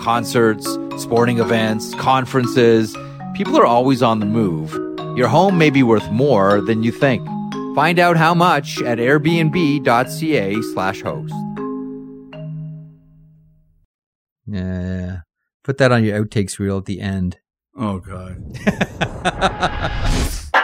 [0.00, 0.66] Concerts,
[0.96, 2.96] sporting events, conferences.
[3.34, 4.72] People are always on the move.
[5.16, 7.26] Your home may be worth more than you think.
[7.74, 11.34] Find out how much at airbnb.ca slash host.
[14.46, 15.20] Yeah.
[15.62, 17.38] Put that on your outtakes reel at the end.
[17.76, 18.42] Oh god.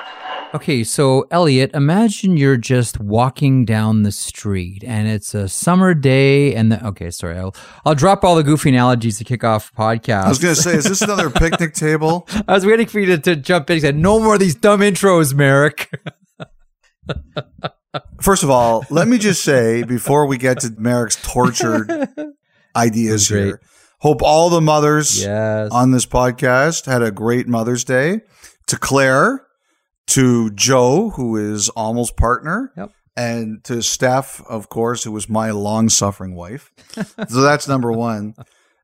[0.55, 6.55] okay, so Elliotte, imagine you're just walking down the street and it's a summer day
[6.55, 10.25] and the okay, sorry, I'll I'll drop all the goofy analogies to kick off podcast.
[10.25, 12.29] I was gonna say, is this another picnic table?
[12.49, 14.55] I was waiting for you to, to jump in and said, No more of these
[14.55, 15.91] dumb intros, Marek.
[18.21, 22.09] First of all, let me just say before we get to Marek's tortured
[22.77, 23.61] ideas here.
[24.01, 25.71] Hope all the mothers yes.
[25.71, 28.21] on this podcast had a great Mother's Day.
[28.69, 29.44] To Claire,
[30.09, 32.91] to Joe, who is almost partner, Yep.
[33.17, 36.71] and to Steph, of course, who was my long suffering wife.
[37.29, 38.35] so that's number one.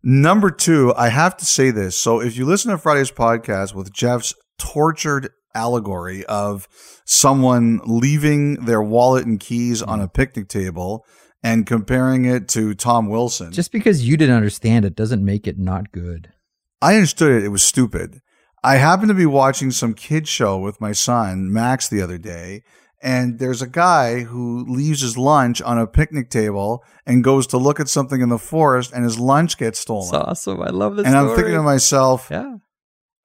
[0.02, 1.96] Number two, I have to say this.
[1.96, 6.68] So if you listen to Friday's podcast with Jeff's tortured allegory of
[7.04, 11.04] someone leaving their wallet and keys on a picnic table
[11.42, 13.50] and comparing it to Tom Wilson.
[13.52, 16.32] Just because you didn't understand it doesn't make it not good.
[16.80, 17.44] I understood it.
[17.44, 18.20] It was stupid.
[18.62, 22.62] I happened to be watching some kid show with my son, Max, the other day,
[23.02, 27.56] and there's a guy who leaves his lunch on a picnic table and goes to
[27.56, 30.04] look at something in the forest, and his lunch gets stolen.
[30.08, 30.60] It's awesome.
[30.60, 31.06] I love this.
[31.06, 32.56] and I'm thinking to myself, yeah.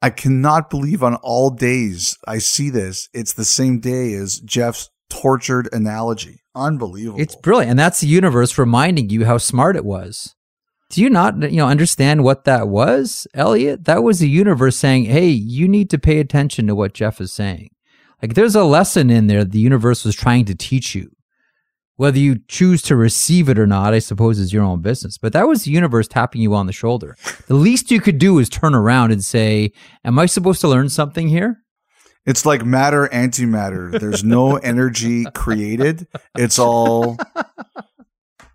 [0.02, 3.10] I cannot believe on all days I see this.
[3.14, 6.42] It's the same day as Jeff's tortured analogy.
[6.54, 7.20] Unbelievable.
[7.20, 10.36] It's brilliant, and that's the universe reminding you how smart it was.
[10.90, 13.86] Do you not, you know, understand what that was, Elliotte?
[13.86, 17.32] That was the universe saying, "Hey, you need to pay attention to what Jeff is
[17.32, 17.70] saying."
[18.22, 21.12] Like, there's a lesson in there the universe was trying to teach you.
[21.98, 25.18] Whether you choose to receive it or not, I suppose, is your own business.
[25.18, 27.16] But that was the universe tapping you on the shoulder.
[27.48, 29.72] The least you could do is turn around and say,
[30.04, 31.64] "Am I supposed to learn something here?"
[32.26, 33.98] It's like matter, antimatter.
[34.00, 36.08] There's no energy created.
[36.36, 37.18] It's all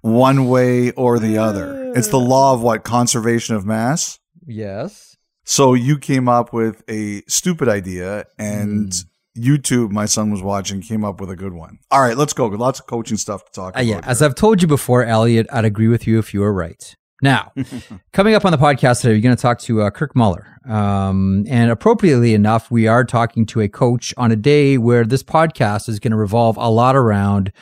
[0.02, 1.92] one way or the other.
[1.94, 2.84] It's the law of what?
[2.84, 4.18] Conservation of mass.
[4.46, 5.16] Yes.
[5.44, 9.04] So you came up with a stupid idea and Mm.
[9.38, 11.78] YouTube, my son was watching, came up with a good one.
[11.90, 12.46] All right, let's go.
[12.46, 13.84] Lots of coaching stuff to talk Uh, about.
[13.86, 14.26] yeah, as here.
[14.28, 16.94] I've told you before, Elliotte, I'd agree with you if you were right.
[17.22, 17.52] Now,
[18.12, 20.46] coming up on the podcast today, we're going to talk to uh, Kirk Muller.
[20.68, 25.22] Um, and appropriately enough, we are talking to a coach on a day where this
[25.22, 27.52] podcast is going to revolve a lot around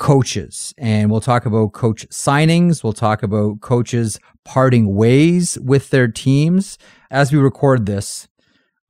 [0.00, 0.74] coaches.
[0.78, 2.82] And we'll talk about coach signings.
[2.82, 6.78] We'll talk about coaches parting ways with their teams.
[7.10, 8.26] As we record this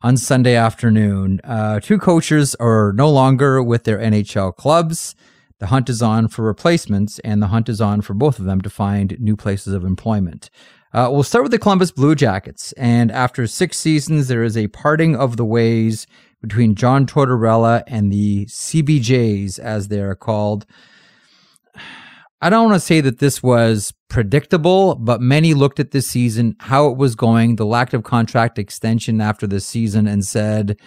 [0.03, 5.17] on Sunday afternoon, uh, two coaches are no longer with their NHL clubs.
[5.59, 8.61] The hunt is on for replacements, and the hunt is on for both of them
[8.63, 10.49] to find new places of employment.
[10.95, 12.73] Uh, we'll start with the Columbus Blue Jackets.
[12.73, 16.07] And after six seasons, there is a parting of the ways
[16.41, 20.67] between John Tortorella and the CBJs, as they are called.
[22.43, 26.57] I don't want to say that this was predictable, but many looked at this season,
[26.59, 30.79] how it was going, the lack of contract extension after the season, and said,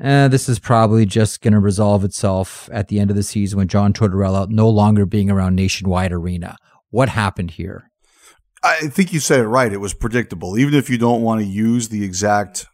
[0.00, 3.58] eh, this is probably just going to resolve itself at the end of the season
[3.58, 6.56] when John Tortorella no longer being around Nationwide Arena.
[6.90, 7.90] What happened here?
[8.64, 9.72] I think you said it right.
[9.72, 10.58] It was predictable.
[10.58, 12.66] Even if you don't want to use the exact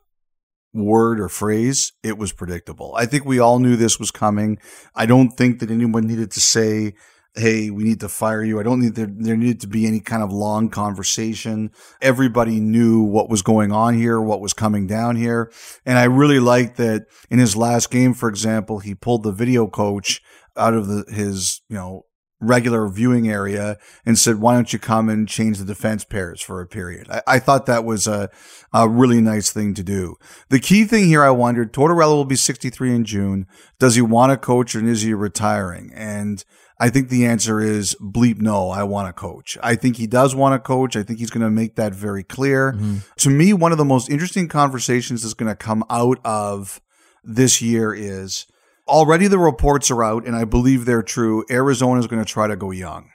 [0.73, 2.95] word or phrase, it was predictable.
[2.97, 4.59] I think we all knew this was coming.
[4.95, 6.95] I don't think that anyone needed to say,
[7.35, 8.61] Hey, we need to fire you.
[8.61, 11.71] I don't need there, there needed to be any kind of long conversation.
[12.03, 15.51] Everybody knew what was going on here, what was coming down here.
[15.87, 19.67] And I really liked that in his last game, for example, he pulled the video
[19.67, 20.21] coach
[20.59, 22.05] out of the, his, you know,
[22.43, 26.61] regular viewing area and said, why don't you come and change the defense pairs for
[26.61, 27.07] a period?
[27.09, 28.29] I, I thought that was a,
[28.75, 30.17] a really nice thing to do.
[30.51, 33.47] The key thing here, I wondered, Tortorella will be 63 in June.
[33.79, 35.93] Does he want to coach and is he retiring?
[35.95, 36.45] And
[36.83, 39.57] I think the answer is bleep no, I want to coach.
[39.63, 40.97] I think he does want to coach.
[40.97, 42.73] I think he's going to make that very clear.
[42.73, 42.97] Mm-hmm.
[43.19, 46.81] To me, one of the most interesting conversations that's going to come out of
[47.23, 48.49] this year is
[48.89, 51.45] already the reports are out, and I believe they're true.
[51.49, 53.11] Arizona is going to try to go young.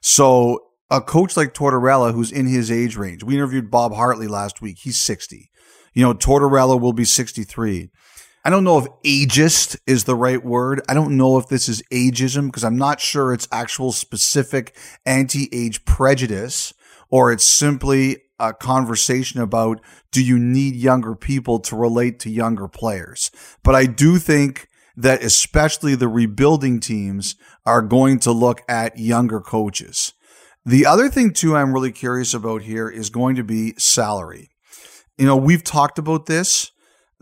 [0.00, 0.60] So
[0.90, 4.78] a coach like Tortorella, who's in his age range, we interviewed Bob Hartley last week.
[4.80, 5.50] He's 60.
[5.92, 7.90] You know, Tortorella will be 63.
[8.44, 10.82] I don't know if ageist is the right word.
[10.88, 15.48] I don't know if this is ageism because I'm not sure it's actual specific anti
[15.52, 16.74] age prejudice
[17.08, 19.80] or it's simply a conversation about
[20.10, 23.30] do you need younger people to relate to younger players?
[23.62, 24.66] But I do think
[24.96, 30.14] that especially the rebuilding teams are going to look at younger coaches.
[30.66, 34.50] The other thing, too, I'm really curious about here is going to be salary.
[35.16, 36.71] You know, we've talked about this.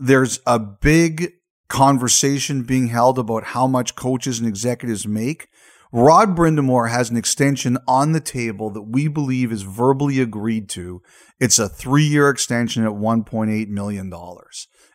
[0.03, 1.33] There's a big
[1.69, 5.47] conversation being held about how much coaches and executives make.
[5.91, 11.03] Rod Brind'Amour has an extension on the table that we believe is verbally agreed to.
[11.39, 14.11] It's a three year extension at $1.8 million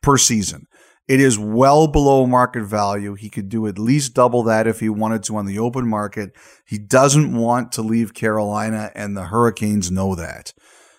[0.02, 0.66] per season.
[1.06, 3.14] It is well below market value.
[3.14, 6.32] He could do at least double that if he wanted to on the open market.
[6.66, 10.52] He doesn't want to leave Carolina, and the Hurricanes know that.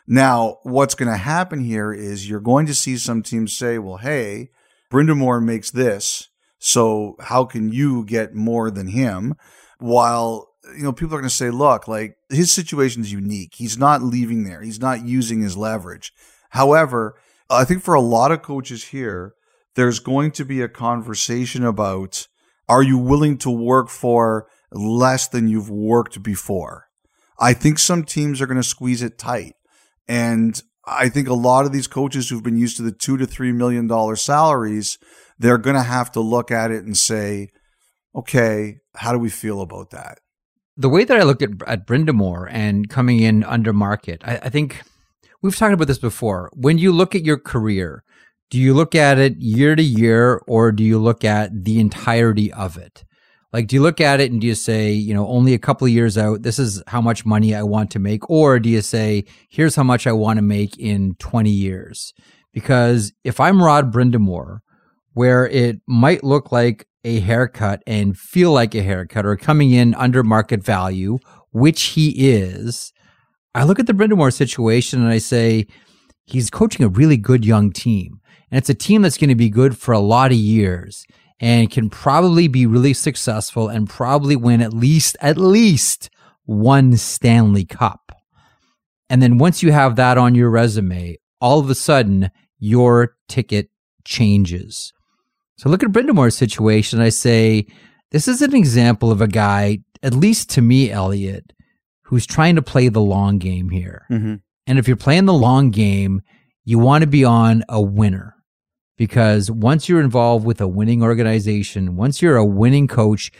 [0.07, 3.97] Now, what's going to happen here is you're going to see some teams say, well,
[3.97, 4.51] hey,
[4.89, 9.35] Brind'Amour makes this, so how can you get more than him?
[9.79, 13.55] While you know, people are going to say, look, like his situation is unique.
[13.55, 14.61] He's not leaving there.
[14.61, 16.11] He's not using his leverage.
[16.51, 17.15] However,
[17.49, 19.33] I think for a lot of coaches here,
[19.75, 22.27] there's going to be a conversation about
[22.67, 26.87] are you willing to work for less than you've worked before?
[27.39, 29.55] I think some teams are going to squeeze it tight.
[30.07, 33.25] And I think a lot of these coaches who've been used to the two to
[33.25, 34.97] three million dollar salaries,
[35.37, 37.49] they're going to have to look at it and say,
[38.15, 40.19] okay, how do we feel about that?
[40.77, 44.49] The way that I look at, at Brind'Amour and coming in under market, I, I
[44.49, 44.81] think
[45.41, 46.51] we've talked about this before.
[46.53, 48.03] When you look at your career,
[48.49, 52.53] do you look at it year to year or do you look at the entirety
[52.53, 53.03] of it?
[53.57, 55.87] Like, do you look at it and do you say, you know, only a couple
[55.87, 58.29] of years out, this is how much money I want to make?
[58.29, 62.13] Or do you say, here's how much I want to make in 20 years?
[62.53, 64.59] Because if I'm Rod Brind'Amour,
[65.13, 69.95] where it might look like a haircut and feel like a haircut or coming in
[69.95, 71.17] under market value,
[71.49, 72.93] which he is,
[73.55, 75.65] I look at the Brind'Amour situation and I say,
[76.25, 78.19] he's coaching a really good young team.
[78.51, 81.07] And it's a team that's going to be good for a lot of years
[81.39, 86.09] and can probably be really successful and probably win at least, at least
[86.45, 88.11] one Stanley Cup.
[89.09, 93.69] And then once you have that on your resume, all of a sudden your ticket
[94.03, 94.93] changes.
[95.57, 96.99] So look at Brind'Amour's situation.
[96.99, 97.67] I say,
[98.11, 101.53] this is an example of a guy, at least to me, Elliotte,
[102.03, 104.05] who's trying to play the long game here.
[104.09, 104.35] Mm-hmm.
[104.65, 106.21] And if you're playing the long game,
[106.63, 108.36] you want to be on a winner
[108.97, 113.31] because once you're involved with a winning organization, once you're a winning coach,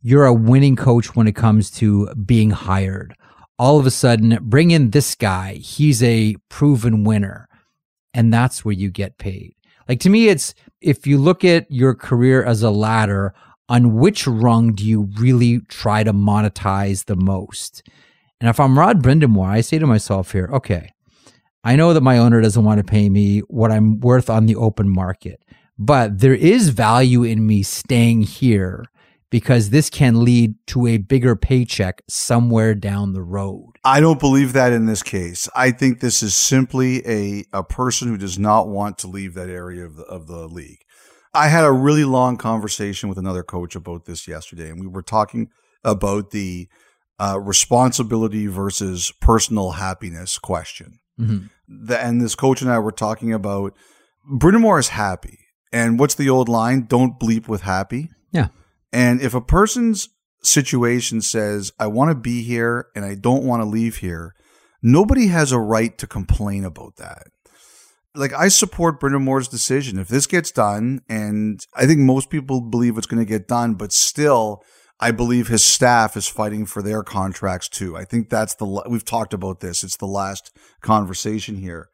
[0.00, 3.14] you're a winning coach when it comes to being hired.
[3.58, 5.54] All of a sudden, bring in this guy.
[5.54, 7.48] He's a proven winner.
[8.12, 9.54] And that's where you get paid.
[9.88, 13.34] Like to me, it's if you look at your career as a ladder,
[13.68, 17.82] on which rung do you really try to monetize the most?
[18.40, 20.90] And if I'm Rod Brind'Amour, I say to myself here, okay,
[21.64, 24.56] I know that my owner doesn't want to pay me what I'm worth on the
[24.56, 25.42] open market,
[25.78, 28.84] but there is value in me staying here
[29.30, 33.72] because this can lead to a bigger paycheck somewhere down the road.
[33.82, 35.48] I don't believe that in this case.
[35.56, 39.48] I think this is simply a, a person who does not want to leave that
[39.48, 40.84] area of the, of the league.
[41.32, 45.02] I had a really long conversation with another coach about this yesterday, and we were
[45.02, 45.48] talking
[45.82, 46.68] about the
[47.18, 51.00] uh, responsibility versus personal happiness question.
[51.18, 51.46] Mm-hmm.
[51.68, 53.74] The, and this coach and I were talking about
[54.30, 55.38] Brind'Amour is happy.
[55.72, 56.86] And what's the old line?
[56.86, 58.10] Don't bleep with happy.
[58.30, 58.48] Yeah.
[58.92, 60.08] And if a person's
[60.42, 64.34] situation says, I want to be here and I don't want to leave here,
[64.82, 67.24] nobody has a right to complain about that.
[68.14, 69.98] Like, I support Brind'Amour's decision.
[69.98, 73.74] If this gets done, and I think most people believe it's going to get done,
[73.74, 74.62] but still,
[75.00, 77.96] I believe his staff is fighting for their contracts too.
[77.96, 79.82] I think that's the we've talked about this.
[79.82, 81.88] It's the last conversation here.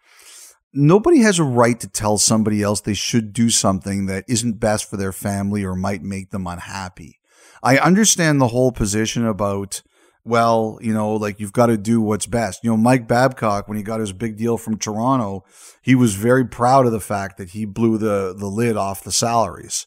[0.73, 4.89] Nobody has a right to tell somebody else they should do something that isn't best
[4.89, 7.19] for their family or might make them unhappy.
[7.63, 9.83] I understand the whole position about
[10.25, 12.63] well, you know, like you've got to do what's best.
[12.63, 15.45] You know, Mike Babcock, when he got his big deal from Toronto,
[15.81, 19.13] he was very proud of the fact that he blew the, the lid off the
[19.13, 19.87] salaries.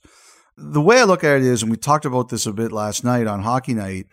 [0.56, 3.04] The way I look at it is, and we talked about this a bit last
[3.04, 4.08] night on Hockey Night,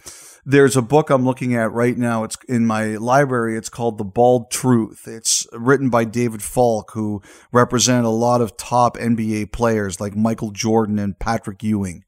[0.46, 2.24] there's a book I'm looking at right now.
[2.24, 3.56] It's in my library.
[3.58, 5.06] It's called The Bald Truth.
[5.06, 7.20] It's written by David Falk, who
[7.52, 12.04] represented a lot of top NBA players like Michael Jordan and Patrick Ewing.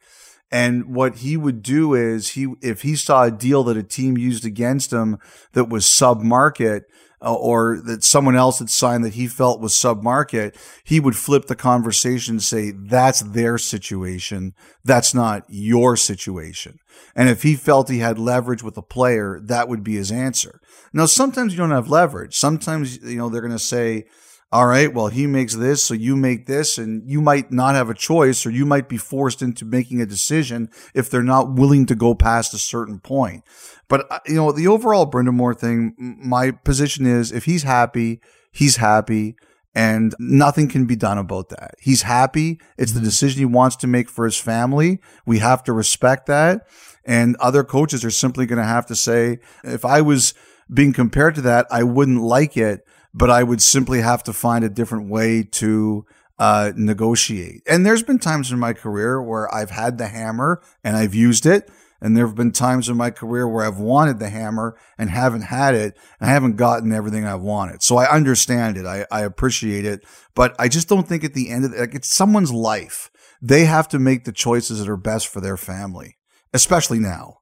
[0.52, 4.18] And what he would do is he, if he saw a deal that a team
[4.18, 5.18] used against him
[5.54, 6.85] that was sub market,
[7.25, 11.16] uh, or that someone else had signed that he felt was sub market, he would
[11.16, 14.52] flip the conversation and say, that's their situation.
[14.85, 16.78] That's not your situation.
[17.14, 20.61] And if he felt he had leverage with a player, that would be his answer.
[20.92, 22.37] Now, sometimes you don't have leverage.
[22.37, 24.04] Sometimes, you know, they're going to say,
[24.52, 27.88] all right, well, he makes this, so you make this, and you might not have
[27.88, 31.87] a choice, or you might be forced into making a decision if they're not willing
[31.87, 33.44] to go past a certain point.
[33.88, 38.76] But, uh, you know, the overall Brind'Amour thing, my position is if he's happy, he's
[38.76, 39.37] happy,
[39.75, 41.76] and nothing can be done about that.
[41.80, 42.61] He's happy.
[42.76, 45.00] It's the decision he wants to make for his family.
[45.25, 46.66] We have to respect that.
[47.06, 50.35] And other coaches are simply going to have to say, if I was
[50.73, 54.64] being compared to that, I wouldn't like it but I would simply have to find
[54.64, 56.07] a different way to
[56.38, 57.62] uh, negotiate.
[57.66, 61.47] And there's been times in my career where I've had the hammer and I've used
[61.47, 61.71] it.
[62.00, 65.42] And there have been times in my career where I've wanted the hammer and haven't
[65.42, 67.81] had it and I haven't gotten everything I've wanted.
[67.81, 68.87] So I understand it.
[68.87, 70.04] I, I appreciate it.
[70.35, 73.09] But I just don't think at the end of it, like it's someone's life.
[73.40, 76.16] They have to make the choices that are best for their family,
[76.52, 77.38] especially now.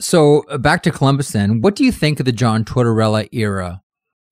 [0.00, 1.60] So uh, back to Columbus then.
[1.60, 3.82] What do you think of the John Tortorella era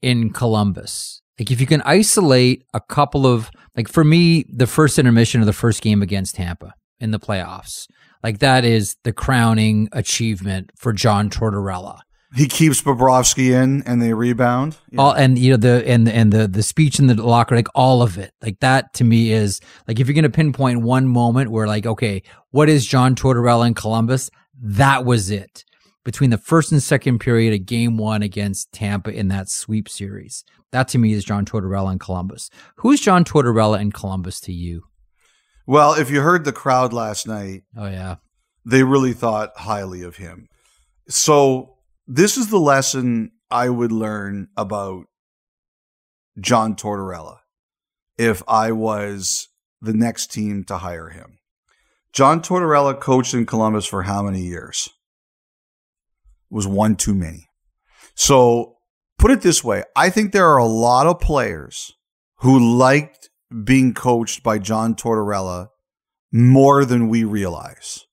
[0.02, 1.22] in Columbus.
[1.38, 5.46] Like if you can isolate a couple of like for me, the first intermission of
[5.46, 7.86] the first game against Tampa in the playoffs,
[8.22, 12.00] like that is the crowning achievement for John Tortorella.
[12.34, 14.76] He keeps Bobrovsky in and they rebound.
[14.90, 15.00] Yeah.
[15.00, 18.02] All and you know the and and the the speech in the locker, like all
[18.02, 21.66] of it, like that to me is like if you're gonna pinpoint one moment where
[21.66, 24.30] like okay, what is John Tortorella in Columbus?
[24.58, 25.64] That was it
[26.06, 30.44] between the first and second period of game one against Tampa in that sweep series.
[30.70, 32.48] That to me is John Tortorella in Columbus.
[32.76, 34.84] Who's John Tortorella in Columbus to you?
[35.66, 38.16] Well, if you heard the crowd last night, oh yeah,
[38.64, 40.46] they really thought highly of him.
[41.08, 41.74] So
[42.06, 45.06] this is the lesson I would learn about
[46.38, 47.38] John Tortorella
[48.16, 49.48] if I was
[49.80, 51.38] the next team to hire him.
[52.12, 54.88] John Tortorella coached in Columbus for how many years?
[56.50, 57.48] Was one too many.
[58.14, 58.76] So
[59.18, 61.92] put it this way I think there are a lot of players
[62.40, 63.30] who liked
[63.64, 65.68] being coached by John Tortorella
[66.32, 68.06] more than we realize.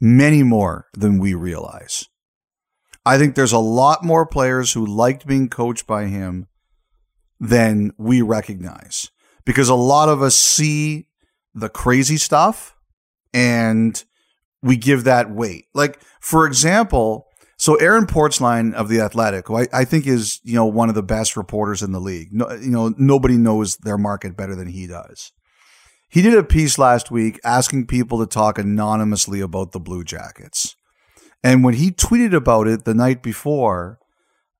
[0.00, 2.06] Many more than we realize.
[3.04, 6.48] I think there's a lot more players who liked being coached by him
[7.38, 9.10] than we recognize
[9.44, 11.08] because a lot of us see
[11.54, 12.76] the crazy stuff
[13.32, 14.04] and
[14.62, 15.66] we give that weight.
[15.72, 17.26] Like, for example,
[17.58, 20.94] so Aaron Portzline of the Athletic, who I, I, think is you know one of
[20.94, 22.28] the best reporters in the league.
[22.32, 25.32] No, you know nobody knows their market better than he does.
[26.08, 30.76] He did a piece last week asking people to talk anonymously about the Blue Jackets,
[31.42, 33.98] and when he tweeted about it the night before,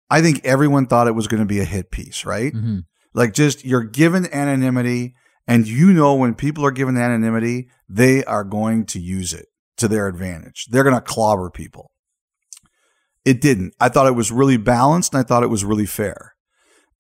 [0.09, 2.53] I think everyone thought it was going to be a hit piece, right?
[2.53, 2.79] Mm-hmm.
[3.13, 5.15] Like just you're given anonymity,
[5.47, 9.87] and you know when people are given anonymity, they are going to use it to
[9.87, 10.67] their advantage.
[10.71, 11.91] They're going to clobber people.
[13.27, 13.75] It didn't.
[13.81, 16.35] I thought it was really balanced and I thought it was really fair.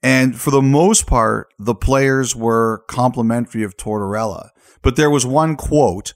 [0.02, 4.50] And for the most part, the players were complimentary of Tortorella.
[4.82, 6.14] But there was one quote,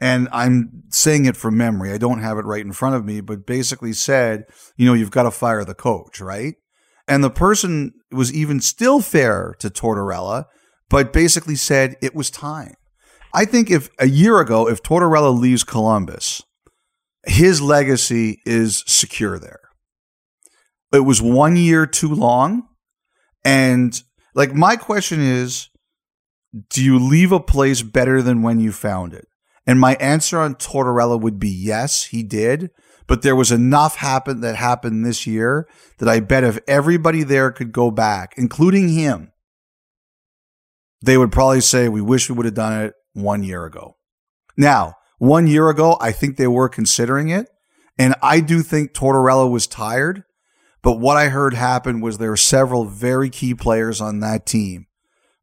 [0.00, 1.92] and I'm saying it from memory.
[1.92, 4.44] I don't have it right in front of me, but basically said,
[4.76, 6.54] you know, you've got to fire the coach, right?
[7.06, 10.46] And the person was even still fair to Tortorella,
[10.88, 12.74] but basically said it was time.
[13.34, 16.42] I think if a year ago, if Tortorella leaves Columbus,
[17.26, 19.60] his legacy is secure there.
[20.92, 22.66] It was one year too long.
[23.44, 24.00] And
[24.34, 25.68] like, my question is
[26.68, 29.26] do you leave a place better than when you found it?
[29.66, 32.70] And my answer on Tortorella would be yes, he did.
[33.06, 37.50] But there was enough happen that happened this year that I bet if everybody there
[37.50, 39.32] could go back, including him,
[41.02, 43.96] they would probably say, we wish we would have done it one year ago.
[44.56, 47.46] Now, one year ago, I think they were considering it.
[47.98, 50.24] And I do think Tortorella was tired.
[50.82, 54.86] But what I heard happen was there were several very key players on that team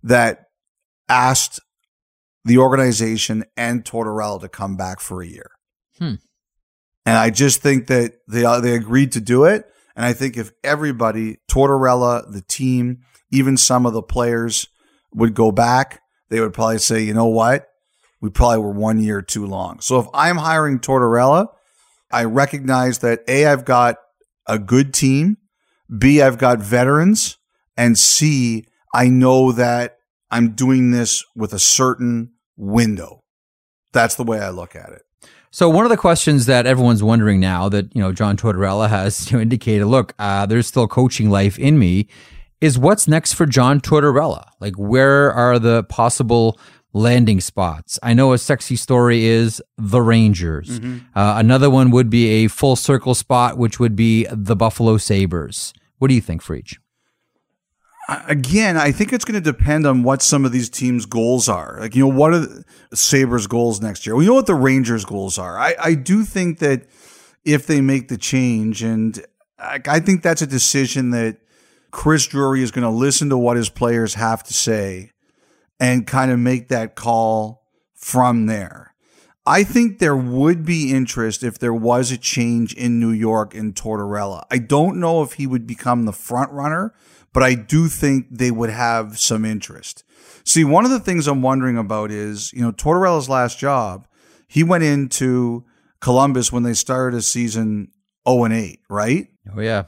[0.01, 0.45] that
[1.07, 1.59] asked
[2.43, 5.51] the organization and Tortorella to come back for a year.
[5.99, 6.15] Hmm.
[7.05, 9.67] And I just think that they uh, they agreed to do it.
[9.95, 14.67] And I think if everybody, Tortorella, the team, even some of the players
[15.13, 17.67] would go back, they would probably say, you know what?
[18.21, 19.79] We probably were one year too long.
[19.79, 21.47] So if I'm hiring Tortorella,
[22.11, 23.97] I recognize that A, I've got
[24.47, 25.37] a good team,
[25.95, 27.37] B, I've got veterans,
[27.75, 29.97] and C, I know that
[30.31, 33.23] I'm doing this with a certain window.
[33.93, 35.03] That's the way I look at it.
[35.51, 39.31] So one of the questions that everyone's wondering now that you know John Tortorella has
[39.33, 42.07] indicated, look, uh, there's still coaching life in me,
[42.61, 44.49] is what's next for John Tortorella?
[44.59, 46.59] Like, where are the possible
[46.97, 47.99] landing spots?
[48.01, 50.79] I know a sexy story is the Rangers.
[50.79, 51.17] Mm-hmm.
[51.17, 55.73] Uh, another one would be a full circle spot, which would be the Buffalo Sabres.
[55.99, 56.77] What do you think, Friedge?
[58.27, 61.77] again, I think it's going to depend on what some of these teams' goals are.
[61.79, 62.63] Like, you know, what are the
[62.93, 64.15] Sabres' goals next year?
[64.15, 65.57] We know what the Rangers' goals are.
[65.57, 66.87] I, I do think that
[67.43, 69.23] if they make the change, and
[69.59, 71.37] I, I think that's a decision that
[71.91, 75.11] Chris Drury is going to listen to what his players have to say
[75.79, 78.93] and kind of make that call from there.
[79.45, 83.73] I think there would be interest if there was a change in New York in
[83.73, 84.43] Tortorella.
[84.51, 86.93] I don't know if he would become the front runner
[87.37, 90.03] but I do think they would have some interest.
[90.43, 94.07] See, one of the things I'm wondering about is, you know, Tortorella's last job,
[94.47, 95.63] he went into
[96.01, 97.91] Columbus when they started a season
[98.27, 99.27] 0 and 8, right?
[99.55, 99.83] Oh yeah.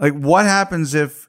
[0.00, 1.28] Like what happens if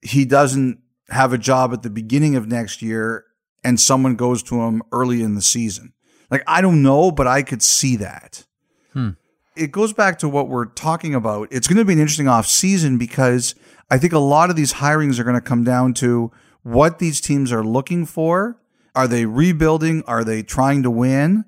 [0.00, 0.78] he doesn't
[1.10, 3.24] have a job at the beginning of next year
[3.64, 5.92] and someone goes to him early in the season?
[6.30, 8.44] Like I don't know, but I could see that.
[8.92, 9.10] Hmm.
[9.56, 11.48] It goes back to what we're talking about.
[11.50, 13.54] It's going to be an interesting off season because
[13.90, 16.30] I think a lot of these hirings are going to come down to
[16.62, 18.60] what these teams are looking for.
[18.94, 20.02] Are they rebuilding?
[20.06, 21.44] Are they trying to win?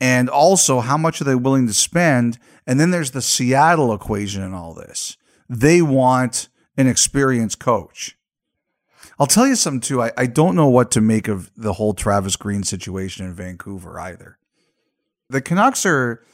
[0.00, 2.38] And also, how much are they willing to spend?
[2.66, 5.16] And then there's the Seattle equation in all this.
[5.48, 8.16] They want an experienced coach.
[9.20, 10.02] I'll tell you something too.
[10.02, 14.00] I, I don't know what to make of the whole Travis Green situation in Vancouver
[14.00, 14.38] either.
[15.28, 16.24] The Canucks are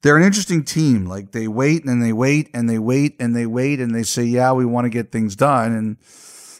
[0.00, 1.04] they're an interesting team.
[1.04, 4.24] Like they wait and they wait and they wait and they wait and they say,
[4.24, 5.72] yeah, we want to get things done.
[5.72, 5.96] And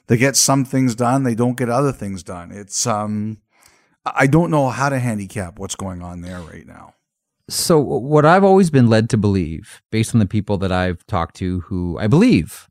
[0.07, 1.23] they get some things done.
[1.23, 2.53] They don't get other things done.
[2.53, 3.39] It's, um,
[4.05, 6.95] I don't know how to handicap what's going on there right now.
[7.49, 11.35] So, what I've always been led to believe, based on the people that I've talked
[11.37, 12.69] to who I believe,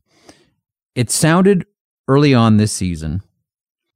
[0.94, 1.66] it sounded
[2.08, 3.22] early on this season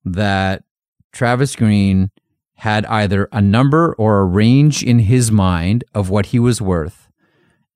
[0.05, 0.65] that
[1.13, 2.11] Travis Green
[2.57, 7.09] had either a number or a range in his mind of what he was worth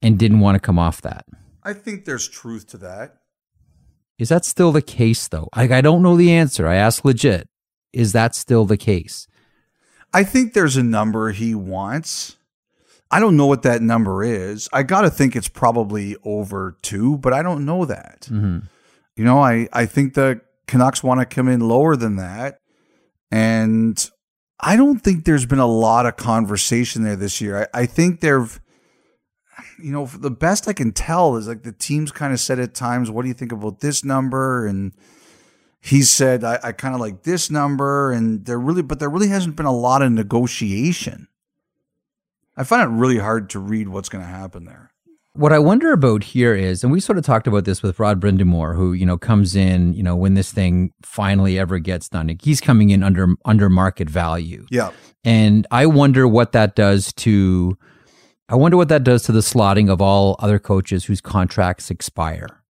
[0.00, 1.24] and didn't want to come off that.
[1.62, 3.16] I think there's truth to that.
[4.18, 5.48] Is that still the case though?
[5.56, 6.66] Like I don't know the answer.
[6.66, 7.48] I ask legit.
[7.92, 9.26] Is that still the case?
[10.12, 12.36] I think there's a number he wants.
[13.10, 14.68] I don't know what that number is.
[14.72, 18.28] I got to think it's probably over 2, but I don't know that.
[18.30, 18.66] Mm-hmm.
[19.18, 22.60] You know, I I think the Canucks want to come in lower than that.
[23.32, 24.10] And
[24.60, 27.68] I don't think there's been a lot of conversation there this year.
[27.74, 28.60] I, I think they've,
[29.82, 32.74] you know, the best I can tell is like the teams kind of said at
[32.74, 34.92] times, "What do you think about this number?" And
[35.80, 39.28] he said, "I, I kind of like this number." And there really, but there really
[39.28, 41.26] hasn't been a lot of negotiation.
[42.56, 44.92] I find it really hard to read what's going to happen there.
[45.38, 48.20] What I wonder about here is, and we sort of talked about this with Rod
[48.20, 52.36] Brind'Amour, who you know comes in, you know, when this thing finally ever gets done,
[52.42, 54.66] he's coming in under under market value.
[54.68, 54.90] Yeah,
[55.22, 57.78] and I wonder what that does to,
[58.48, 62.64] I wonder what that does to the slotting of all other coaches whose contracts expire.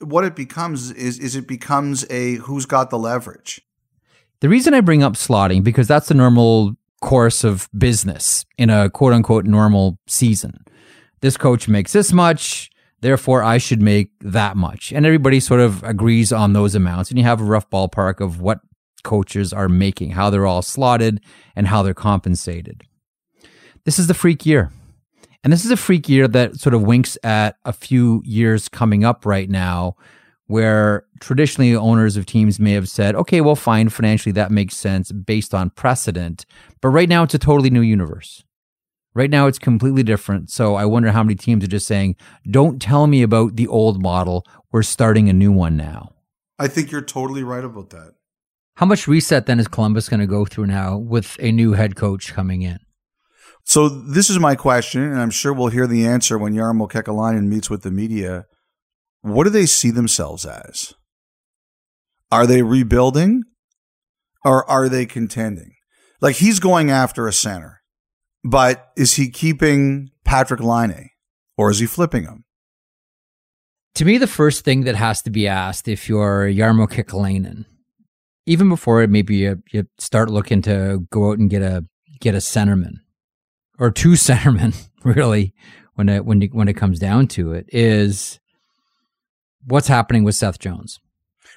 [0.00, 3.62] What it becomes is is it becomes a who's got the leverage.
[4.40, 8.90] The reason I bring up slotting because that's the normal course of business in a
[8.90, 10.65] quote unquote normal season
[11.20, 14.92] this coach makes this much, therefore I should make that much.
[14.92, 17.10] And everybody sort of agrees on those amounts.
[17.10, 18.60] And you have a rough ballpark of what
[19.04, 21.20] coaches are making, how they're all slotted,
[21.54, 22.82] and how they're compensated.
[23.84, 24.72] This is the freak year.
[25.44, 29.04] And this is a freak year that sort of winks at a few years coming
[29.04, 29.94] up right now
[30.48, 35.12] where traditionally owners of teams may have said, okay, well, fine, financially that makes sense
[35.12, 36.46] based on precedent.
[36.80, 38.44] But right now it's a totally new universe.
[39.16, 40.50] Right now, it's completely different.
[40.50, 42.16] So I wonder how many teams are just saying,
[42.50, 44.44] don't tell me about the old model.
[44.70, 46.12] We're starting a new one now.
[46.58, 48.12] I think you're totally right about that.
[48.74, 51.96] How much reset then is Columbus going to go through now with a new head
[51.96, 52.78] coach coming in?
[53.64, 57.46] So this is my question, and I'm sure we'll hear the answer when Jarmo Kekalainen
[57.46, 58.44] meets with the media.
[59.22, 60.92] What do they see themselves as?
[62.30, 63.44] Are they rebuilding
[64.44, 65.72] or are they contending?
[66.20, 67.75] Like he's going after a center
[68.46, 71.10] But is he keeping Patrik Laine
[71.58, 72.44] or is he flipping him?
[73.96, 77.64] To me, the first thing that has to be asked if you're Jarmo Kekalainen,
[78.44, 81.86] even before maybe you, you start looking to go out and get a
[82.20, 82.98] get a centerman
[83.80, 85.52] or two centermen, really,
[85.94, 88.38] when it when it, when it comes down to it, is
[89.64, 91.00] what's happening with Seth Jones.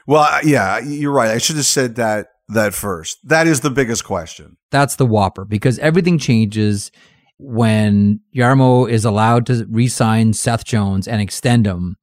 [0.07, 1.29] Well, uh, yeah, you're right.
[1.29, 3.19] I should have said that that first.
[3.23, 4.57] That is the biggest question.
[4.71, 6.91] That's the whopper because everything changes
[7.37, 11.95] when Jarmo is allowed to re-sign Seth Jones and extend him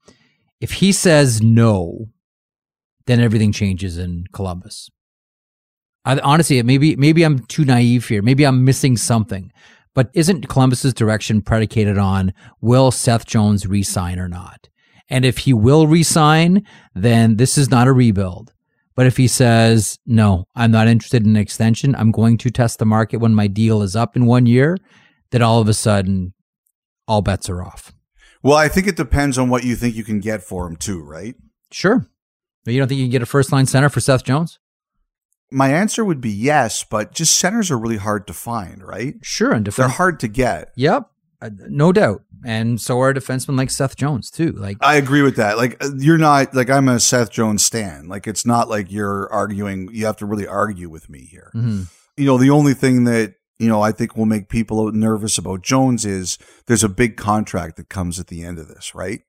[0.60, 2.06] if he says no,
[3.06, 4.88] then everything changes in Columbus.
[6.04, 8.22] I, honestly, maybe maybe I'm too naive here.
[8.22, 9.52] Maybe I'm missing something.
[9.94, 14.68] But isn't Columbus's direction predicated on will Seth Jones resign or not?
[15.08, 18.52] And if he will resign, then this is not a rebuild.
[18.96, 22.78] But if he says, no, I'm not interested in an extension, I'm going to test
[22.78, 24.78] the market when my deal is up in one year,
[25.30, 26.32] then all of a sudden,
[27.06, 27.92] all bets are off.
[28.42, 31.02] Well, I think it depends on what you think you can get for him too,
[31.02, 31.34] right?
[31.70, 32.08] Sure.
[32.64, 34.58] But you don't think you can get a first line center for Seth Jones?
[35.50, 39.14] My answer would be yes, but just centers are really hard to find, right?
[39.22, 40.72] Sure, and they're hard to get.
[40.74, 41.08] Yep,
[41.42, 42.22] uh, no doubt.
[42.44, 44.52] And so are defensemen like Seth Jones too.
[44.52, 45.56] Like I agree with that.
[45.56, 48.08] Like uh, you're not like I'm a Seth Jones stan.
[48.08, 49.88] Like it's not like you're arguing.
[49.92, 51.50] You have to really argue with me here.
[51.54, 51.82] Mm-hmm.
[52.16, 55.62] You know, the only thing that you know, I think will make people nervous about
[55.62, 59.22] Jones is there's a big contract that comes at the end of this, right?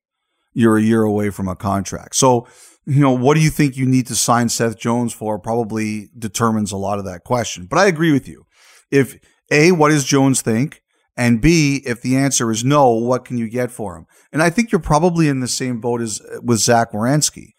[0.53, 2.15] You're a year away from a contract.
[2.15, 2.47] So,
[2.85, 6.71] you know, what do you think you need to sign Seth Jones for probably determines
[6.71, 7.67] a lot of that question.
[7.67, 8.45] But I agree with you.
[8.91, 9.17] If
[9.51, 10.81] A, what does Jones think?
[11.17, 14.05] And B, if the answer is no, what can you get for him?
[14.31, 17.53] And I think you're probably in the same boat as with Zach Werenski.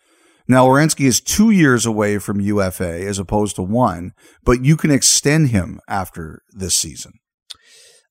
[0.46, 4.12] Now, Werenski is two years away from UFA as opposed to one,
[4.44, 7.12] but you can extend him after this season.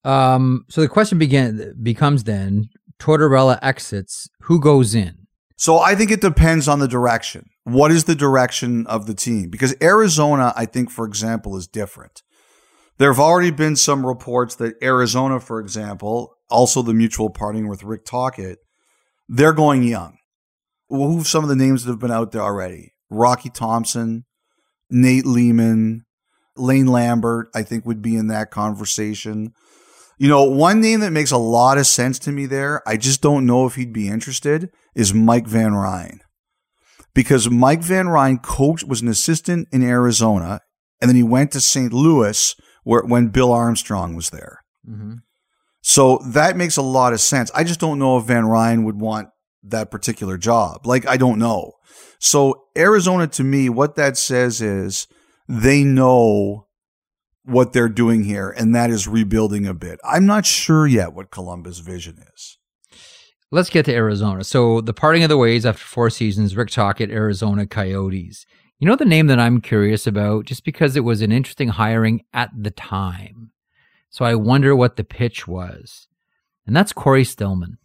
[0.04, 4.30] Um, so the question began becomes then: Tortorella exits.
[4.42, 5.28] Who goes in?
[5.56, 7.50] So I think it depends on the direction.
[7.64, 9.50] What is the direction of the team?
[9.50, 12.22] Because Arizona, I think, for example, is different.
[12.98, 17.84] There have already been some reports that Arizona, for example, also the mutual parting with
[17.84, 18.58] Rick Tocchet,
[19.30, 20.18] they're going young
[20.90, 22.94] who some of the names that have been out there already?
[23.10, 24.26] Rocky Thompson,
[24.90, 26.04] Nate Leaman,
[26.56, 29.54] Lane Lambert, I think would be in that conversation.
[30.18, 33.22] You know, one name that makes a lot of sense to me there, I just
[33.22, 36.22] don't know if he'd be interested, is Mike Van Ryn.
[37.14, 40.62] Because Mike Van Ryn coached, was an assistant in Arizona,
[41.02, 41.94] and then he went to St.
[41.94, 42.56] Louis
[42.88, 44.64] where, when Bill Armstrong was there.
[44.90, 45.16] Mm-hmm.
[45.82, 47.52] So that makes a lot of sense.
[47.54, 49.28] I just don't know if Van Ryn would want
[49.64, 50.88] that particular job.
[50.88, 51.74] Like, I don't know.
[52.20, 55.08] So, Arizona, to me, what that says is
[55.50, 56.68] they know
[57.44, 60.00] what they're doing here, and that is rebuilding a bit.
[60.06, 62.58] I'm not sure yet what Columbus' vision is.
[63.52, 64.46] Let's get to Arizona.
[64.46, 68.46] So, the parting of the ways after four seasons, Rick Tocchet, Arizona Coyotes.
[68.80, 72.22] You know the name that I'm curious about just because it was an interesting hiring
[72.34, 73.52] at the time.
[74.10, 76.08] So, I wonder what the pitch was.
[76.66, 77.78] And that's Cory Stillman.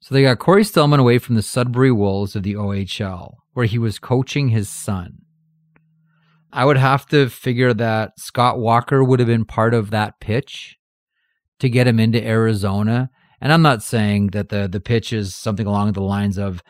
[0.00, 3.78] So they got Cory Stillman away from the Sudbury Wolves of the OHL, where he
[3.78, 5.22] was coaching his son.
[6.52, 10.76] I would have to figure that Scott Walker would have been part of that pitch
[11.58, 13.10] to get him into Arizona.
[13.40, 16.62] And I'm not saying that the the pitch is something along the lines of,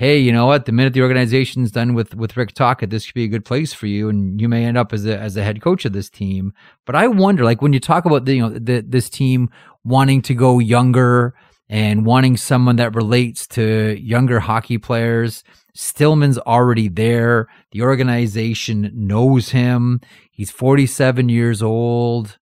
[0.00, 0.64] hey, you know what?
[0.64, 3.74] The minute the organization's done with with Rick Tocchet, this could be a good place
[3.74, 6.08] for you, and you may end up as a as a head coach of this
[6.08, 6.54] team.
[6.86, 9.50] But I wonder, like when you talk about the you know the, this team
[9.84, 11.34] wanting to go younger,
[11.70, 15.44] and wanting someone that relates to younger hockey players.
[15.72, 17.46] Stillman's already there.
[17.70, 20.00] The organization knows him.
[20.32, 22.38] He's 47 years old.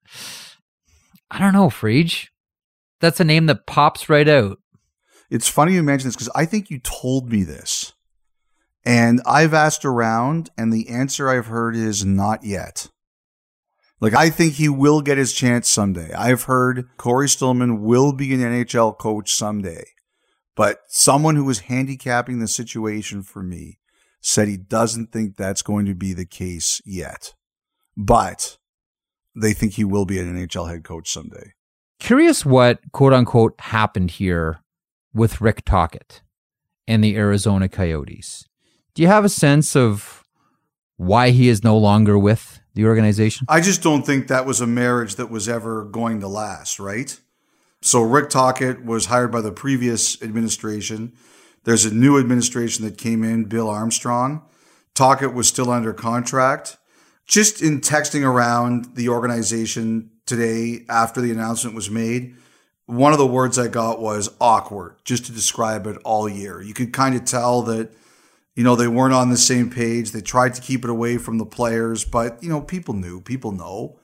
[1.31, 2.29] I don't know, Friedge.
[3.01, 4.59] That's a name that pops right out.
[5.30, 7.92] It's funny you mention this because I think you told me this.
[8.84, 12.88] And I've asked around, and the answer I've heard is not yet.
[14.00, 16.12] Like, I think he will get his chance someday.
[16.12, 19.84] I've heard Cory Stillman will be an NHL coach someday.
[20.54, 23.78] But someone who was handicapping the situation for me
[24.20, 27.34] said he doesn't think that's going to be the case yet.
[27.96, 28.58] But
[29.36, 31.52] they think he will be an NHL head coach someday.
[32.00, 34.60] Curious what quote unquote happened here
[35.14, 36.23] with Rick Tocchet
[36.87, 38.47] and the Arizona Coyotes.
[38.94, 40.25] Do you have a sense of
[40.97, 43.47] why he is no longer with the organization?
[43.49, 47.18] I just don't think that was a marriage that was ever going to last, right?
[47.81, 51.12] So Rick Tocchet was hired by the previous administration.
[51.64, 54.42] There's a new administration that came in, Bill Armstrong.
[54.94, 56.77] Tocchet was still under contract.
[57.27, 62.35] Just in texting around the organization, today after the announcement was made,
[62.88, 66.62] one of the words I got was awkward, just to describe it all year.
[66.62, 67.92] You could kind of tell that,
[68.57, 70.12] you know, they weren't on the same page.
[70.12, 73.53] They tried to keep it away from the players, but, you know, people knew, people
[73.53, 74.01] know.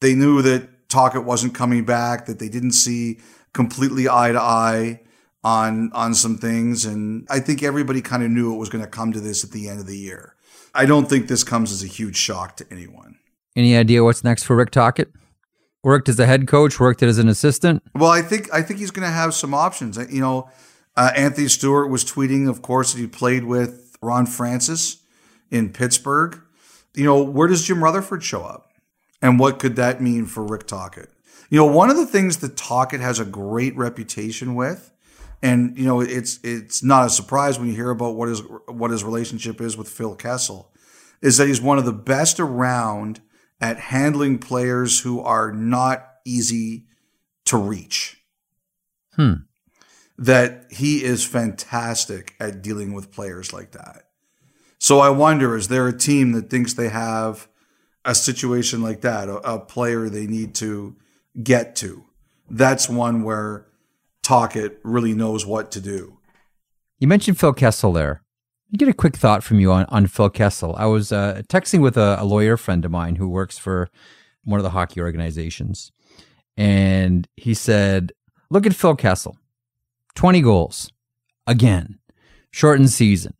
[0.00, 3.18] They knew that Tocchet wasn't coming back, that they didn't see
[3.52, 5.00] completely eye to eye
[5.42, 8.90] on on some things and I think everybody kind of knew it was going to
[8.90, 10.34] come to this at the end of the year.
[10.74, 13.16] I don't think this comes as a huge shock to anyone.
[13.56, 15.10] Any idea what's next for Rick Tocchet?
[15.82, 17.82] Worked as a head coach, worked as an assistant.
[17.94, 19.96] Well, I think I think he's going to have some options.
[19.96, 20.50] You know,
[20.94, 24.98] uh, Anthony Stewart was tweeting, of course, that he played with Ron Francis
[25.50, 26.38] in Pittsburgh.
[26.94, 28.72] You know, where does Jim Rutherford show up,
[29.22, 31.08] and what could that mean for Rick Tocchet?
[31.48, 34.92] You know, one of the things that Tocchet has a great reputation with,
[35.42, 38.90] and you know, it's it's not a surprise when you hear about what his what
[38.90, 40.70] his relationship is with Phil Kessel,
[41.22, 43.22] is that he's one of the best around
[43.60, 46.86] at handling players who are not easy
[47.44, 48.22] to reach.
[49.14, 49.34] Hmm.
[50.16, 54.04] That he is fantastic at dealing with players like that.
[54.78, 57.48] So I wonder is there a team that thinks they have
[58.04, 60.96] a situation like that, a, a player they need to
[61.42, 62.04] get to?
[62.48, 63.66] That's one where
[64.22, 66.18] Tocchet really knows what to do.
[66.98, 68.22] You mentioned Phil Kessel there
[68.76, 70.74] get a quick thought from you on, on Phil Kessel.
[70.76, 73.90] I was uh, texting with a, a, lawyer friend of mine who works for
[74.44, 75.92] one of the hockey organizations,
[76.56, 78.12] and he said,
[78.50, 79.36] "Look at Phil Kessel,
[80.14, 80.92] twenty goals
[81.46, 81.98] again,
[82.50, 83.34] shortened season."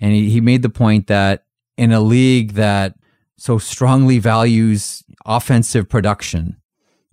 [0.00, 1.44] And he, he made the point that
[1.76, 2.94] in a league that
[3.38, 6.56] so strongly values offensive production,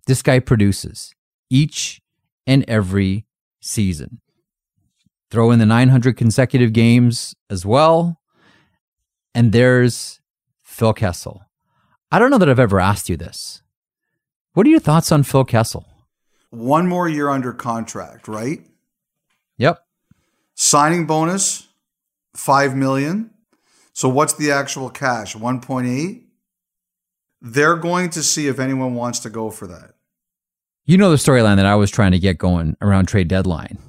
[0.06, 1.14] this guy produces
[1.50, 2.02] each
[2.46, 3.26] and every
[3.62, 4.20] season.
[5.34, 8.22] Throw in the 900 consecutive games as well.
[9.34, 10.22] And there's
[10.62, 11.42] Phil Kessel.
[12.12, 13.64] I don't know that I've ever asked you this.
[14.54, 15.88] What are your thoughts on Phil Kessel?
[16.52, 18.60] One more year under contract, right?
[19.58, 19.84] Yep.
[20.54, 21.68] Signing bonus,
[22.36, 23.32] 5 million.
[23.92, 25.36] So what's the actual cash?
[25.36, 26.26] 1.8?
[27.42, 29.96] They're going to see if anyone wants to go for that.
[30.86, 33.80] You know the storyline that I was trying to get going around trade deadline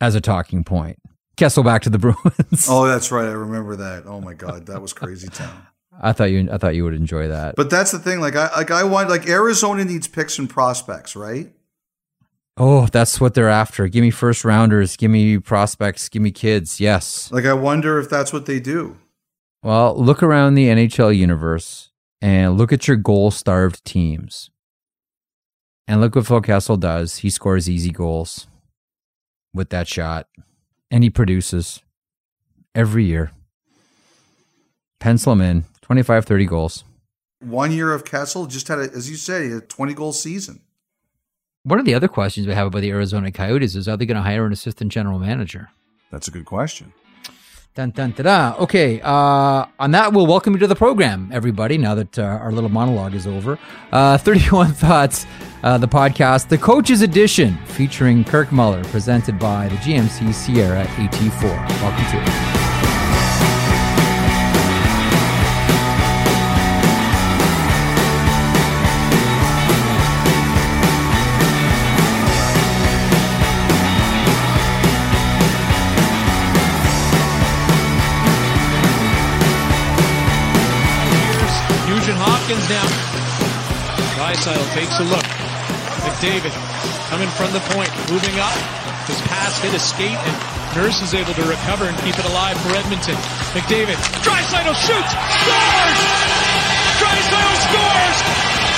[0.00, 0.98] as a talking point.
[1.36, 2.66] Kessel back to the Bruins.
[2.68, 3.26] oh, that's right.
[3.26, 4.06] I remember that.
[4.06, 5.66] Oh my god, that was crazy town.
[6.00, 7.56] I thought you I thought you would enjoy that.
[7.56, 8.20] But that's the thing.
[8.20, 11.52] Like I like I want like Arizona needs picks and prospects, right?
[12.56, 13.86] Oh, that's what they're after.
[13.86, 16.80] Give me first rounders, give me prospects, give me kids.
[16.80, 17.30] Yes.
[17.30, 18.96] Like I wonder if that's what they do.
[19.62, 24.50] Well, look around the NHL universe and look at your goal starved teams.
[25.86, 27.18] And look what Phil Kessel does.
[27.18, 28.46] He scores easy goals
[29.54, 30.28] with that shot.
[30.90, 31.82] And he produces
[32.74, 33.32] every year.
[35.00, 36.84] Pencil him in 25, 30 goals.
[37.40, 40.60] One year of Kessel just had, a, as you said, a 20 goal season.
[41.62, 44.16] One of the other questions we have about the Arizona Coyotes is are they going
[44.16, 45.68] to hire an assistant general manager?
[46.10, 46.92] That's a good question.
[47.78, 48.56] Dun, dun, da.
[48.58, 49.00] Okay.
[49.02, 52.70] Uh, on that, we'll welcome you to the program, everybody, now that uh, our little
[52.70, 53.56] monologue is over.
[53.92, 55.26] Uh, 31 Thoughts,
[55.62, 61.42] uh, the podcast, the Coaches Edition, featuring Kirk Muller, presented by the GMC Sierra AT4.
[61.80, 62.67] Welcome to it.
[84.48, 85.28] Draisaitl takes a look.
[86.08, 86.56] McDavid
[87.12, 88.56] coming from the point, moving up.
[89.04, 90.34] His pass hit a skate, and
[90.72, 93.16] Nurse is able to recover and keep it alive for Edmonton.
[93.52, 95.12] McDavid, Draisaitl shoots,
[95.44, 96.00] scores!
[96.96, 98.18] Draisaitl scores!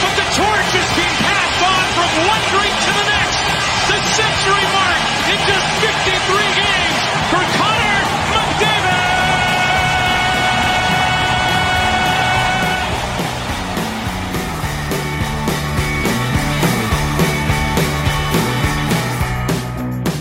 [0.02, 3.38] But the torch is being passed on from one drink to the next.
[3.94, 4.98] The century mark
[5.30, 6.49] in just 53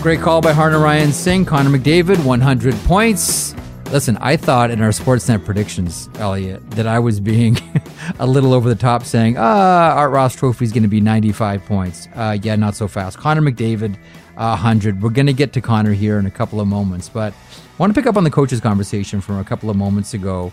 [0.02, 1.44] Great call by Harnarayan Singh.
[1.44, 3.54] Connor McDavid, 100 points.
[3.92, 7.58] Listen, I thought in our Sportsnet predictions, Elliotte, that I was being
[8.18, 11.66] a little over the top saying, ah, Art Ross Trophy is going to be 95
[11.66, 12.08] points.
[12.14, 13.18] Uh, yeah, not so fast.
[13.18, 13.96] Connor McDavid,
[14.38, 15.02] uh, 100.
[15.02, 17.94] We're going to get to Connor here in a couple of moments, but I want
[17.94, 20.50] to pick up on the coaches conversation from a couple of moments ago.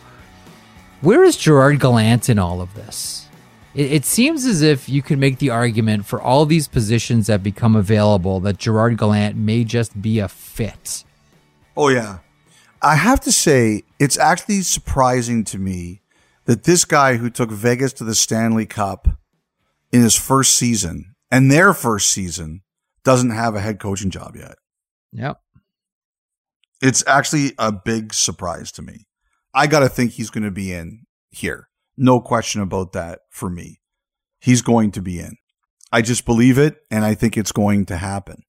[1.00, 3.27] Where is Gerard Gallant in all of this?
[3.78, 7.44] It, it seems as if you could make the argument for all these positions that
[7.44, 11.06] become available that Gerard Gallant may just be a fit.
[11.78, 12.20] Oh, yeah.
[12.82, 16.02] I have to say, it's actually surprising to me
[16.46, 19.08] that this guy who took Vegas to the Stanley Cup
[19.92, 22.64] in his first season and their first season
[23.04, 24.56] doesn't have a head coaching job yet.
[25.12, 25.40] Yep.
[26.82, 29.06] It's actually a big surprise to me.
[29.54, 31.70] I got to think he's going to be in here.
[31.98, 33.82] No question about that for me.
[34.40, 35.36] He's going to be in.
[35.92, 38.44] I just believe it and I think it's going to happen.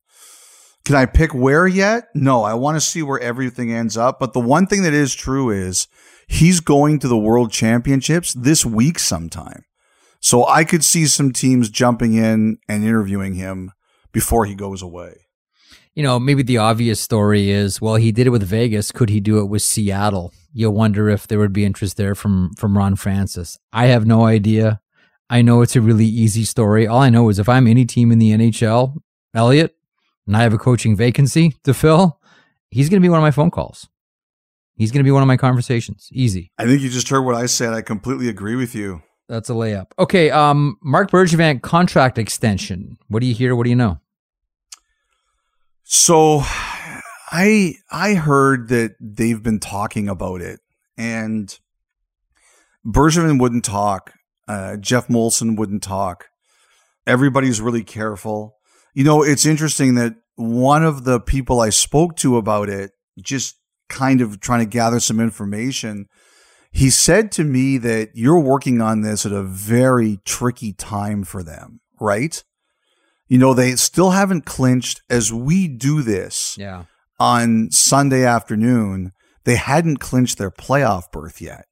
[0.85, 2.09] Can I pick where yet?
[2.15, 4.19] No, I want to see where everything ends up.
[4.19, 5.87] But the one thing that is true is
[6.27, 9.65] he's going to the world championships this week sometime.
[10.21, 13.73] So I could see some teams jumping in and interviewing him
[14.13, 15.27] before he goes away.
[15.95, 18.93] You know, maybe the obvious story is, well, he did it with Vegas.
[18.93, 20.33] Could he do it with Seattle?
[20.53, 23.59] You'll wonder if there would be interest there from from Ron Francis.
[23.73, 24.81] I have no idea.
[25.31, 26.87] I know it's a really easy story.
[26.87, 28.97] All I know is if I'm any team in the NHL,
[29.35, 29.75] Elliotte,
[30.27, 32.19] and I have a coaching vacancy to fill,
[32.71, 33.89] he's going to be one of my phone calls.
[34.77, 36.09] He's going to be one of my conversations.
[36.13, 36.53] Easy.
[36.57, 37.75] I think you just heard what I said.
[37.75, 39.03] I completely agree with you.
[39.29, 39.89] That's a layup.
[39.99, 42.97] Okay, um, Marc Bergevin contract extension.
[43.09, 43.55] What do you hear?
[43.55, 44.01] What do you know?
[45.83, 46.43] So,
[47.31, 50.61] I I heard that they've been talking about it,
[50.97, 51.57] and
[52.87, 54.13] Bergevin wouldn't talk.
[54.47, 56.27] Uh, Geoff Molson wouldn't talk.
[57.07, 58.57] Everybody's really careful.
[58.95, 63.57] You know, it's interesting that one of the people I spoke to about it, just
[63.89, 66.07] kind of trying to gather some information,
[66.71, 71.43] he said to me that you're working on this at a very tricky time for
[71.43, 72.43] them, right?
[73.27, 76.85] You know, they still haven't clinched as we do this Yeah.
[77.19, 79.13] On Sunday afternoon.
[79.45, 81.65] They hadn't clinched their playoff berth yet.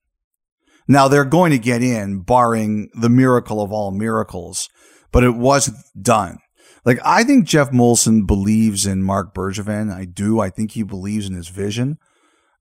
[0.89, 4.69] Now they're going to get in, barring the miracle of all miracles,
[5.13, 6.39] but it wasn't done.
[6.85, 9.93] Like, I think Geoff Molson believes in Marc Bergevin.
[9.93, 10.41] I do.
[10.41, 11.99] I think he believes in his vision,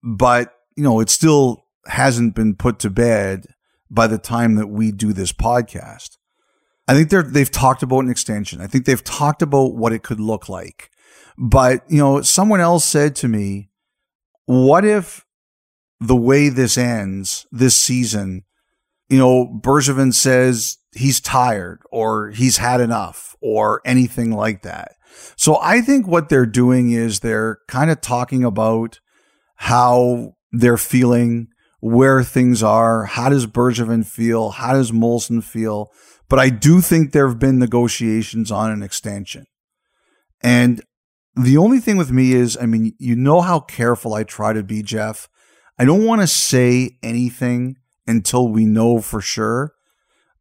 [0.03, 3.45] but, you know, it still hasn't been put to bed
[3.89, 6.17] by the time that we do this podcast.
[6.87, 8.59] I think they're, they've talked about an extension.
[8.59, 10.89] I think they've talked about what it could look like.
[11.37, 13.69] But, you know, someone else said to me,
[14.45, 15.25] what if
[15.99, 18.43] the way this ends this season,
[19.09, 24.93] you know, Bergevin says he's tired or he's had enough or anything like that.
[25.35, 28.99] So I think what they're doing is they're kind of talking about
[29.55, 31.47] how they're feeling,
[31.79, 35.91] where things are, how does Bergevin feel, how does Molson feel.
[36.27, 39.45] But I do think there have been negotiations on an extension.
[40.41, 40.81] And
[41.35, 44.63] the only thing with me is, I mean, you know how careful I try to
[44.63, 45.27] be, Jeff.
[45.77, 49.73] I don't want to say anything until we know for sure,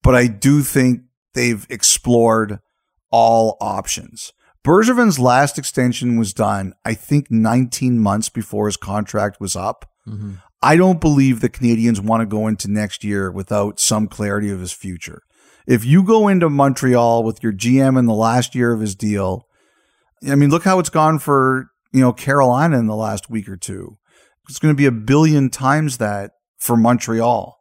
[0.02, 1.02] but I do think
[1.34, 2.60] they've explored
[3.10, 4.32] all options.
[4.64, 9.90] Bergevin's last extension was done, I think, 19 months before his contract was up.
[10.08, 10.34] Mm-hmm.
[10.62, 14.60] I don't believe the Canadiens want to go into next year without some clarity of
[14.60, 15.22] his future.
[15.66, 19.46] If you go into Montreal with your GM in the last year of his deal,
[20.30, 23.56] I mean, look how it's gone for, you know, Carolina in the last week or
[23.56, 23.96] two.
[24.48, 27.56] It's going to be a billion times that for Montreal.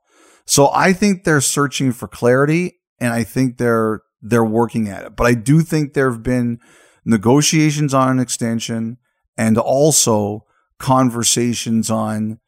[0.45, 5.15] So I think they're searching for clarity and I think they're they're working at it.
[5.15, 6.60] But I do think there have been
[7.06, 8.97] negotiations on an extension
[9.38, 10.45] and also
[10.80, 12.39] conversations on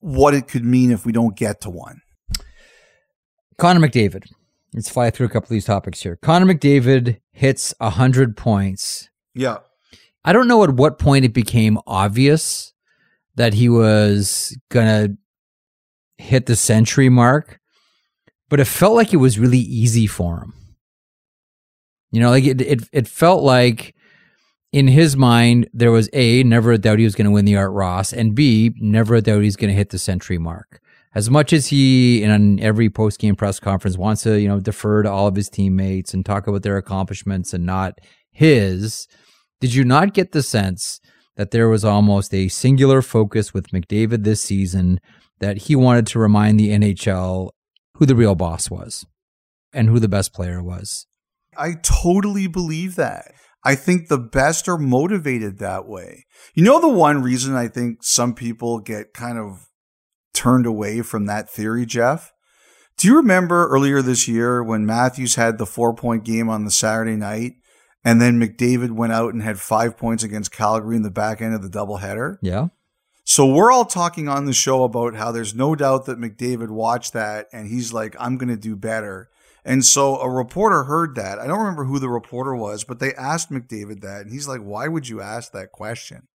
[0.00, 2.00] what it could mean if we don't get to one.
[3.58, 4.24] Connor McDavid.
[4.74, 6.16] Let's fly through a couple of these topics here.
[6.16, 9.08] Connor McDavid hits 100 points.
[9.36, 9.58] Yeah.
[10.24, 12.72] I don't know at what point it became obvious
[13.36, 15.16] that he was going to
[16.22, 17.60] hit the century mark,
[18.48, 20.54] but it felt like it was really easy for him.
[22.10, 23.94] You know, like it, it, it felt like
[24.72, 27.56] in his mind, there was A, never a doubt he was going to win the
[27.56, 30.80] Art Ross, and B, never a doubt he's going to hit the century mark.
[31.14, 35.02] As much as he, in every post game press conference, wants to, you know, defer
[35.02, 38.00] to all of his teammates and talk about their accomplishments and not
[38.32, 39.08] his,
[39.60, 41.00] did you not get the sense
[41.36, 45.00] that there was almost a singular focus with McDavid this season
[45.40, 47.50] that he wanted to remind the NHL
[47.94, 49.06] who the real boss was
[49.72, 51.06] and who the best player was?
[51.56, 53.32] I totally believe that.
[53.64, 56.24] I think the best are motivated that way.
[56.54, 59.68] You know, the one reason I think some people get kind of
[60.32, 62.32] turned away from that theory, Jeff?
[62.96, 66.70] Do you remember earlier this year when Matthews had the four point game on the
[66.70, 67.54] Saturday night
[68.06, 71.54] and then McDavid went out and had five points against Calgary in the back end
[71.54, 72.38] of the doubleheader?
[72.40, 72.68] Yeah.
[73.24, 77.14] So we're all talking on the show about how there's no doubt that McDavid watched
[77.14, 79.28] that and he's like, I'm going to do better.
[79.64, 81.40] And so a reporter heard that.
[81.40, 84.60] I don't remember who the reporter was, but they asked McDavid that, and he's like,
[84.60, 86.28] "Why would you ask that question?"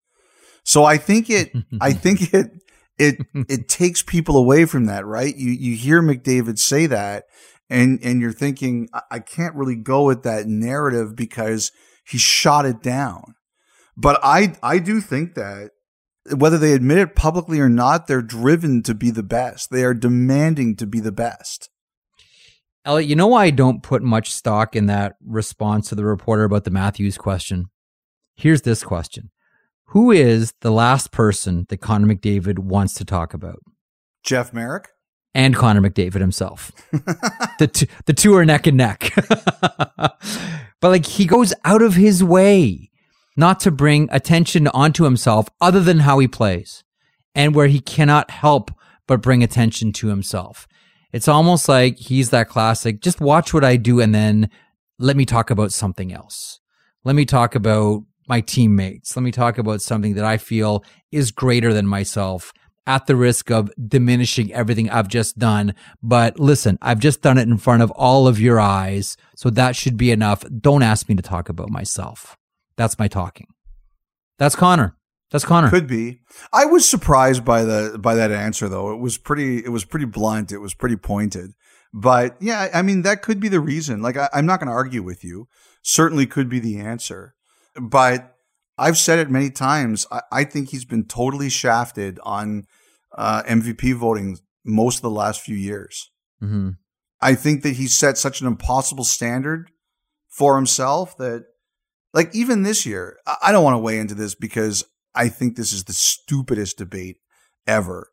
[0.65, 2.51] So I think it, I think it,
[2.99, 5.33] it, it takes people away from that, right?
[5.33, 7.27] You you hear McDavid say that,
[7.71, 11.71] And and you're thinking, I, can't really go with that narrative because
[12.05, 13.37] he shot it down.
[13.97, 15.71] But I I do think that
[16.35, 19.71] whether they admit it publicly or not, they're driven to be the best.
[19.71, 21.71] They are demanding to be the best.
[22.85, 26.45] Elliotte, you know why I don't put much stock in that response to the reporter
[26.45, 27.67] about the Matthews question?
[28.37, 29.31] Here's this question
[29.89, 33.61] Who is the last person that Connor McDavid wants to talk about?
[34.25, 34.89] Jeff Marek?
[35.35, 36.73] And Connor McDavid himself.
[37.59, 39.13] the, two, the two are neck and neck.
[39.97, 40.19] but
[40.83, 42.91] like he goes out of his way
[43.37, 46.83] not to bring attention onto himself other than how he plays
[47.35, 48.71] and where he cannot help
[49.07, 50.67] but bring attention to himself.
[51.13, 54.51] It's almost like he's that classic, just watch what I do and then
[54.99, 56.61] let me talk about something else.
[57.05, 59.17] Let me talk about my teammates.
[59.17, 62.53] Let me talk about something that I feel is greater than myself
[62.87, 65.75] at the risk of diminishing everything I've just done.
[66.03, 69.17] But listen, I've just done it in front of all of your eyes.
[69.37, 70.45] So that should be enough.
[70.61, 72.37] Don't ask me to talk about myself.
[72.77, 73.49] That's my talking.
[74.39, 74.97] That's Connor.
[75.31, 75.71] That's Connor.
[75.71, 76.21] Could be.
[76.53, 78.93] I was surprised by the by that answer though.
[78.93, 80.51] It was pretty it was pretty blunt.
[80.51, 81.53] It was pretty pointed.
[81.93, 84.03] But yeah, I mean that could be the reason.
[84.03, 85.49] Like I, I'm not going to argue with you.
[85.83, 87.35] Certainly could be the answer.
[87.81, 88.30] But
[88.81, 90.07] I've said it many times.
[90.11, 92.65] I, I think he's been totally shafted on
[93.17, 96.11] uh, MVP voting most of the last few years.
[96.43, 96.71] Mm-hmm.
[97.21, 99.71] I think that he set such an impossible standard
[100.29, 101.45] for himself that,
[102.15, 105.75] like, even this year, I don't want to weigh into this because I think this
[105.75, 107.19] is the stupidest debate
[107.67, 108.09] ever.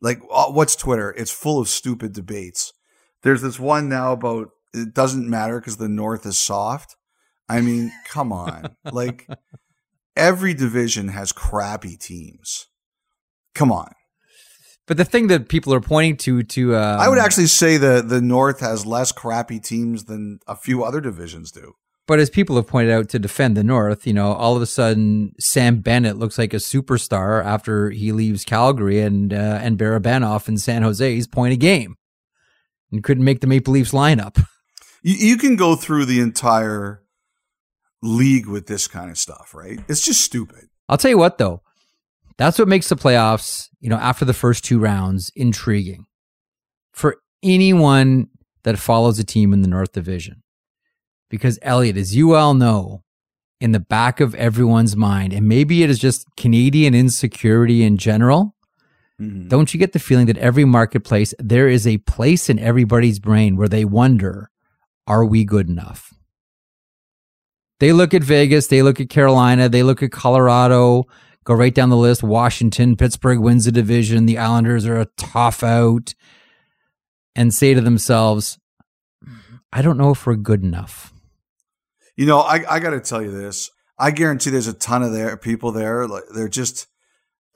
[0.00, 1.10] Like, uh, what's Twitter?
[1.10, 2.72] It's full of stupid debates.
[3.22, 6.94] There's this one now about it doesn't matter because the North is soft.
[7.48, 8.76] I mean, come on.
[8.92, 9.26] like,
[10.16, 12.66] every division has crappy teams.
[13.54, 13.92] Come on.
[14.86, 18.02] But the thing that people are pointing to, to um, I would actually say the
[18.06, 21.74] the North has less crappy teams than a few other divisions do.
[22.06, 24.66] But as people have pointed out to defend the North, you know, all of a
[24.66, 30.48] sudden Sam Bennett looks like a superstar after he leaves Calgary and uh, and Barabanov
[30.48, 31.96] in San Jose's point a game,
[32.92, 34.44] and couldn't make the Maple Leafs lineup.
[35.02, 37.03] You, you can go through the entire
[38.04, 39.80] league with this kind of stuff, right?
[39.88, 40.68] It's just stupid.
[40.88, 41.62] I'll tell you what, though,
[42.36, 46.06] that's what makes the playoffs, you know, after the first two rounds, intriguing
[46.92, 48.28] for anyone
[48.62, 50.42] that follows a team in the North Division.
[51.30, 53.02] Because, Elliotte, as you well know,
[53.60, 58.54] in the back of everyone's mind, and maybe it is just Canadian insecurity in general,
[59.20, 59.48] mm-hmm.
[59.48, 63.56] don't you get the feeling that every marketplace, there is a place in everybody's brain
[63.56, 64.50] where they wonder,
[65.06, 66.13] are we good enough?
[67.80, 71.04] They look at Vegas, they look at Carolina, they look at Colorado,
[71.44, 72.22] go right down the list.
[72.22, 74.26] Washington, Pittsburgh wins the division.
[74.26, 76.14] The Islanders are a tough out
[77.34, 78.58] and say to themselves,
[79.72, 81.12] I don't know if we're good enough.
[82.16, 83.70] You know, I, I got to tell you this.
[83.98, 86.06] I guarantee there's a ton of there people there.
[86.06, 86.86] Like they're just.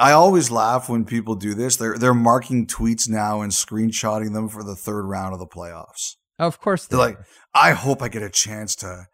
[0.00, 1.76] I always laugh when people do this.
[1.76, 6.14] They're they're marking tweets now and screenshotting them for the third round of the playoffs.
[6.38, 7.18] Of course, they they're like,
[7.52, 9.06] I hope I get a chance to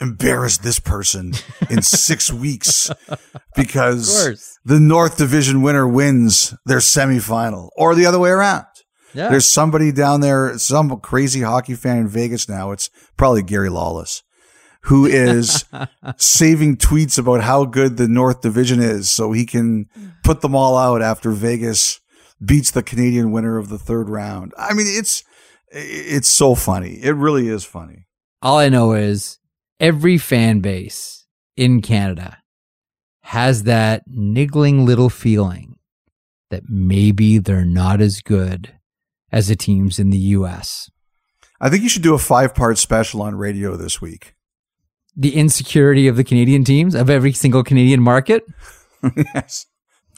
[0.00, 1.32] embarrass this person
[1.70, 2.90] in six weeks
[3.56, 8.66] because the North Division winner wins their semifinal or the other way around.
[9.14, 9.30] Yeah.
[9.30, 12.72] There's somebody down there, some crazy hockey fan in Vegas now.
[12.72, 14.22] It's probably Gary Lawless
[14.82, 15.64] who is
[16.16, 19.86] saving tweets about how good the North Division is so he can
[20.24, 22.00] put them all out after Vegas
[22.44, 24.52] beats the Canadian winner of the third round.
[24.56, 25.24] I mean, it's
[25.70, 26.94] it's so funny.
[27.02, 28.06] It really is funny.
[28.40, 29.38] All I know is
[29.80, 31.26] every fan base
[31.56, 32.38] in Canada
[33.22, 35.76] has that niggling little feeling
[36.50, 38.74] that maybe they're not as good
[39.30, 40.90] as the teams in the US.
[41.60, 44.34] I think you should do a five part special on radio this week.
[45.16, 48.44] The insecurity of the Canadian teams, of every single Canadian market.
[49.34, 49.66] yes.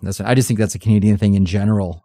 [0.02, 2.04] That's, I just think that's a Canadian thing in general.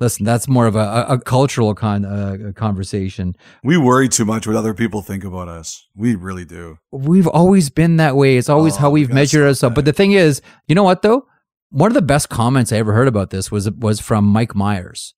[0.00, 3.36] Listen, that's more of a, a cultural con, uh, conversation.
[3.62, 5.86] We worry too much what other people think about us.
[5.94, 6.78] We really do.
[6.90, 8.38] We've always been that way.
[8.38, 9.74] It's always oh, how we've measured ourselves.
[9.74, 11.26] But the thing is, you know what though?
[11.68, 15.14] One of the best comments I ever heard about this was was from Mike Myers.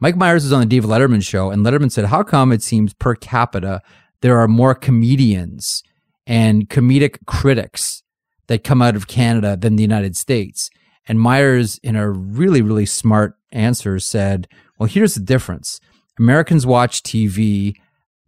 [0.00, 2.92] Mike Myers was on the Dave Letterman show, and Letterman said, "How come it seems
[2.92, 3.80] per capita
[4.20, 5.82] there are more comedians
[6.26, 8.02] and comedic critics
[8.48, 10.68] that come out of Canada than the United States?"
[11.10, 14.46] And Myers, in a really really smart answers said,
[14.78, 15.80] well, here's the difference.
[16.20, 17.74] Americans watch TV,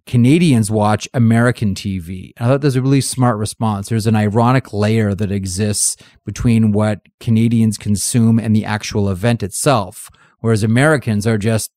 [0.04, 2.32] Canadians watch American TV.
[2.38, 3.88] I thought that was a really smart response.
[3.88, 10.10] There's an ironic layer that exists between what Canadians consume and the actual event itself,
[10.40, 11.70] whereas Americans are just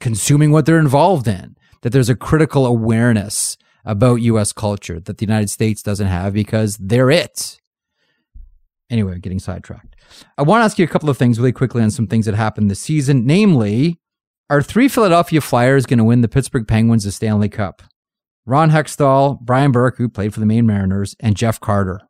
[0.00, 1.54] consuming what they're involved in.
[1.82, 6.76] that there's a critical awareness about US culture that the United States doesn't have because
[6.80, 7.59] they're it.
[8.90, 9.96] Anyway, getting sidetracked.
[10.36, 12.34] I want to ask you a couple of things really quickly on some things that
[12.34, 13.24] happened this season.
[13.24, 14.00] Namely,
[14.50, 17.82] are three Philadelphia Flyers going to win the Pittsburgh Penguins the Stanley Cup?
[18.46, 22.00] Ron Hextall, Brian Burke, who played for the Maine Mariners, and Jeff Carter.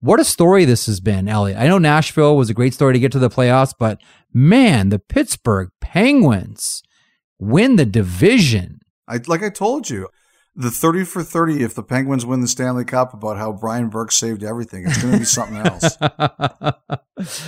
[0.00, 1.60] What a story this has been, Elliotte.
[1.60, 4.00] I know Nashville was a great story to get to the playoffs, but
[4.32, 6.82] man, the Pittsburgh Penguins
[7.38, 8.78] win the division.
[9.08, 10.08] I like I told you,
[10.58, 14.10] the 30 for 30 if the Penguins win the Stanley Cup about how Brian Burke
[14.10, 14.84] saved everything.
[14.84, 15.96] It's going to be something else.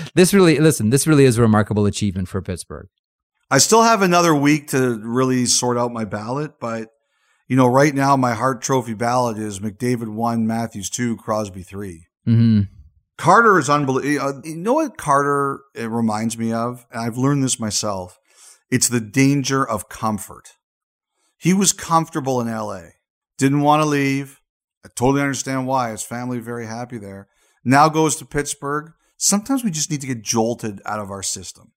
[0.15, 2.89] this really listen, this really is a remarkable achievement for Pittsburgh.
[3.51, 6.91] I still have another week to really sort out my ballot, but
[7.49, 12.07] you know, right now my Hart Trophy ballot is McDavid 1, Matthews 2, Crosby 3.
[12.29, 12.61] Mm-hmm.
[13.19, 14.29] Carter is unbelievable.
[14.29, 16.87] Uh, you know what Carter it reminds me of?
[16.93, 18.21] And I've learned this myself.
[18.71, 20.53] It's the danger of comfort.
[21.37, 22.83] He was comfortable in LA,
[23.41, 24.41] didn't want to leave.
[24.85, 25.91] I totally understand why.
[25.91, 27.29] His family very happy there.
[27.65, 28.93] Now goes to Pittsburgh.
[29.17, 31.73] Sometimes we just need to get jolted out of our system.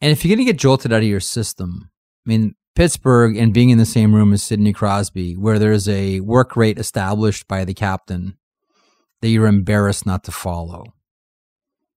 [0.00, 1.90] And if you're going to get jolted out of your system,
[2.26, 6.20] I mean, Pittsburgh and being in the same room as Sidney Crosby, where there's a
[6.20, 8.36] work rate established by the captain
[9.20, 10.84] that you're embarrassed not to follow.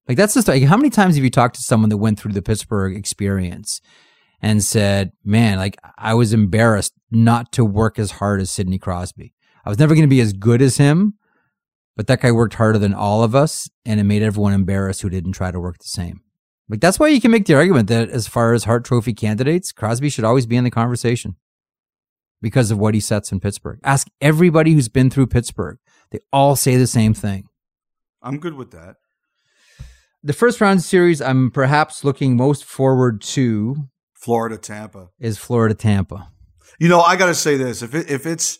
[0.07, 2.33] Like that's just like how many times have you talked to someone that went through
[2.33, 3.81] the Pittsburgh experience
[4.43, 9.33] and said, "Man, like I was embarrassed not to work as hard as Sidney Crosby.
[9.65, 11.13] I was never going to be as good as him,
[11.95, 15.09] but that guy worked harder than all of us, and it made everyone embarrassed who
[15.09, 16.19] didn't try to work the same."
[16.69, 19.71] Like that's why you can make the argument that as far as Hart Trophy candidates,
[19.71, 21.35] Crosby should always be in the conversation
[22.41, 23.79] because of what he sets in Pittsburgh.
[23.83, 25.77] Ask everybody who's been through Pittsburgh.
[26.11, 27.47] They all say the same thing.
[28.21, 28.97] I'm good with that.
[30.23, 33.89] The first round series I'm perhaps looking most forward to
[34.23, 36.29] Florida Tampa is Florida Tampa.
[36.79, 37.81] You know, I got to say this.
[37.81, 38.59] If it, if it's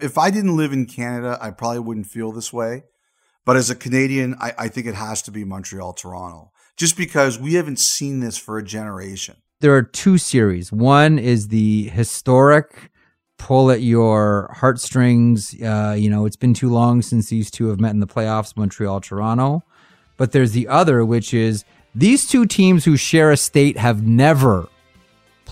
[0.00, 2.82] if I didn't live in Canada, I probably wouldn't feel this way.
[3.44, 7.38] But as a Canadian, I, I think it has to be Montreal Toronto just because
[7.38, 9.36] we haven't seen this for a generation.
[9.60, 10.72] There are two series.
[10.72, 12.90] One is the historic
[13.38, 15.54] pull at your heartstrings.
[15.62, 18.56] Uh, you know, it's been too long since these two have met in the playoffs,
[18.56, 19.62] Montreal, Toronto.
[20.16, 21.64] But there's the other, which is
[21.94, 24.68] these two teams who share a state have never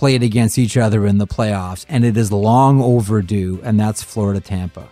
[0.01, 4.41] played against each other in the playoffs, and it is long overdue, and that's Florida
[4.41, 4.89] Tampa.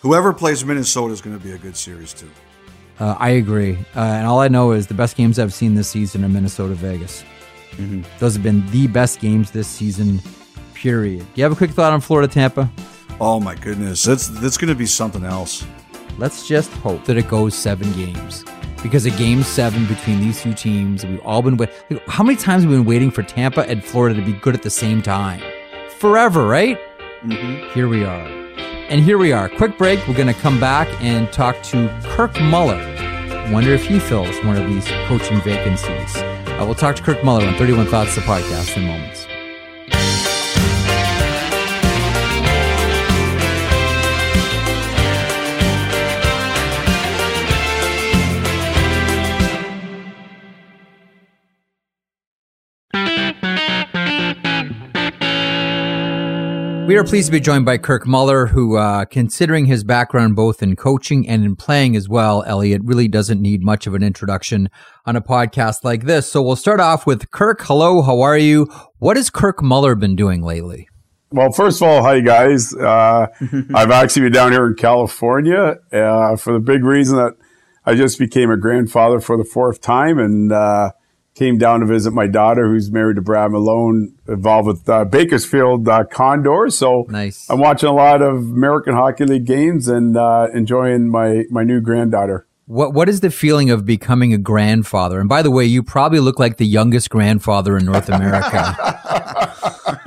[0.00, 2.30] Whoever plays Minnesota is going to be a good series, too.
[2.98, 3.76] Uh, I agree.
[3.94, 6.72] Uh, and all I know is the best games I've seen this season are Minnesota
[6.72, 7.22] Vegas.
[7.72, 8.00] Mm-hmm.
[8.18, 10.22] Those have been the best games this season,
[10.72, 11.18] period.
[11.18, 12.72] Do you have a quick thought on Florida Tampa?
[13.20, 14.02] Oh, my goodness.
[14.04, 15.66] That's, that's going to be something else.
[16.16, 18.42] Let's just hope that it goes seven games.
[18.82, 22.00] Because a game seven between these two teams, we've all been waiting.
[22.08, 24.62] How many times have we been waiting for Tampa and Florida to be good at
[24.62, 25.42] the same time?
[25.98, 26.78] Forever, right?
[27.22, 27.74] Mm-hmm.
[27.74, 28.26] Here we are.
[28.88, 29.48] And here we are.
[29.50, 30.06] Quick break.
[30.08, 32.78] We're going to come back and talk to Kirk Muller.
[33.52, 36.16] Wonder if he fills one of these coaching vacancies.
[36.16, 39.19] Uh, we'll talk to Kirk Muller on 31 Thoughts, the podcast, in moments.
[56.90, 60.60] We are pleased to be joined by Kirk Muller, who, uh, considering his background both
[60.60, 64.68] in coaching and in playing as well, Elliotte really doesn't need much of an introduction
[65.06, 66.28] on a podcast like this.
[66.28, 67.60] So we'll start off with Kirk.
[67.62, 68.64] Hello, how are you?
[68.98, 70.88] What has Kirk Muller been doing lately?
[71.30, 72.74] Well, first of all, hi guys.
[72.74, 73.28] Uh,
[73.72, 77.34] I've actually been down here in California uh, for the big reason that
[77.86, 80.90] I just became a grandfather for the fourth time, and uh,
[81.34, 85.88] came down to visit my daughter, who's married to Brad Malone, involved with uh, Bakersfield
[85.88, 86.76] uh, Condors.
[86.78, 87.48] So nice.
[87.48, 91.80] I'm watching a lot of American Hockey League games and uh, enjoying my my new
[91.80, 92.46] granddaughter.
[92.66, 95.18] What what is the feeling of becoming a grandfather?
[95.18, 98.76] And by the way, you probably look like the youngest grandfather in North America.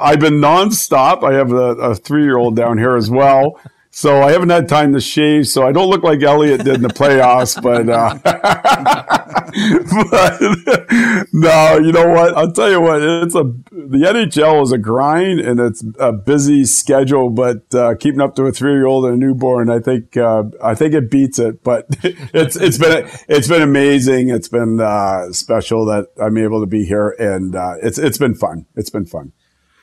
[0.00, 1.24] I've been nonstop.
[1.24, 3.60] I have a, a three year old down here as well.
[3.92, 6.82] So I haven't had time to shave, so I don't look like Elliotte did in
[6.82, 7.60] the playoffs.
[7.60, 8.14] but, uh,
[10.10, 12.36] but no, you know what?
[12.36, 13.02] I'll tell you what.
[13.02, 17.30] It's a the NHL is a grind and it's a busy schedule.
[17.30, 20.44] But uh, keeping up to a three year old and a newborn, I think uh,
[20.62, 21.64] I think it beats it.
[21.64, 24.28] But it's it's been it's been amazing.
[24.28, 28.36] It's been uh, special that I'm able to be here, and uh, it's it's been
[28.36, 28.66] fun.
[28.76, 29.32] It's been fun.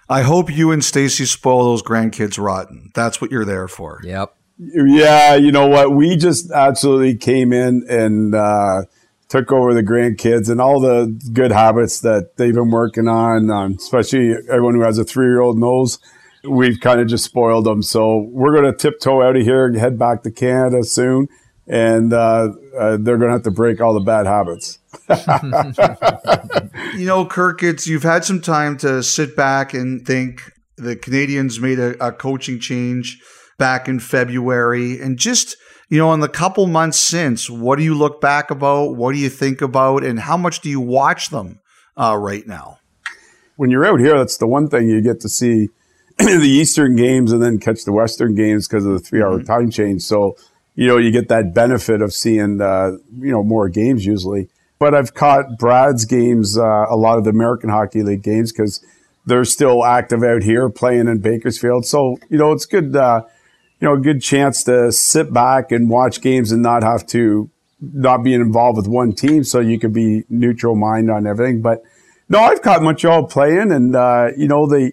[0.10, 2.92] I hope you and Stacy spoil those grandkids rotten.
[2.94, 4.00] That's what you're there for.
[4.04, 4.36] Yep.
[4.60, 5.92] Yeah, you know what?
[5.92, 8.84] We just absolutely came in and uh,
[9.28, 13.74] took over the grandkids and all the good habits that they've been working on, um,
[13.74, 16.00] especially everyone who has a three year old knows
[16.44, 17.84] we've kind of just spoiled them.
[17.84, 21.28] So we're going to tiptoe out of here, and head back to Canada soon,
[21.68, 24.80] and uh, uh, they're going to have to break all the bad habits.
[26.98, 30.52] you know, Kirk, it's you've had some time to sit back and think.
[30.80, 33.20] The Canadiens made a, a coaching change
[33.58, 35.58] back in February, and just
[35.90, 38.96] you know, in the couple months since, what do you look back about?
[38.96, 41.60] What do you think about, and how much do you watch them
[41.96, 42.80] uh, right now?
[43.56, 45.70] When you're out here, that's the one thing you get to see
[46.18, 49.46] the Eastern games and then catch the Western games because of the three hour mm-hmm.
[49.46, 50.04] time change.
[50.04, 50.36] So,
[50.78, 54.48] you know, you get that benefit of seeing, uh, you know, more games usually.
[54.78, 58.86] But I've caught Brad's games, uh, a lot of the American Hockey League games because
[59.26, 61.88] they're still active out here playing in Bakersfield.
[61.88, 63.24] So, you know, it's good, uh,
[63.82, 67.50] you know, a good chance to sit back and watch games and not have to
[67.82, 69.44] not being involved with one team.
[69.44, 71.64] So you can be neutral mind on everything.
[71.64, 71.82] But
[72.30, 74.92] no, I've caught Montreal playing and, uh, you know, they,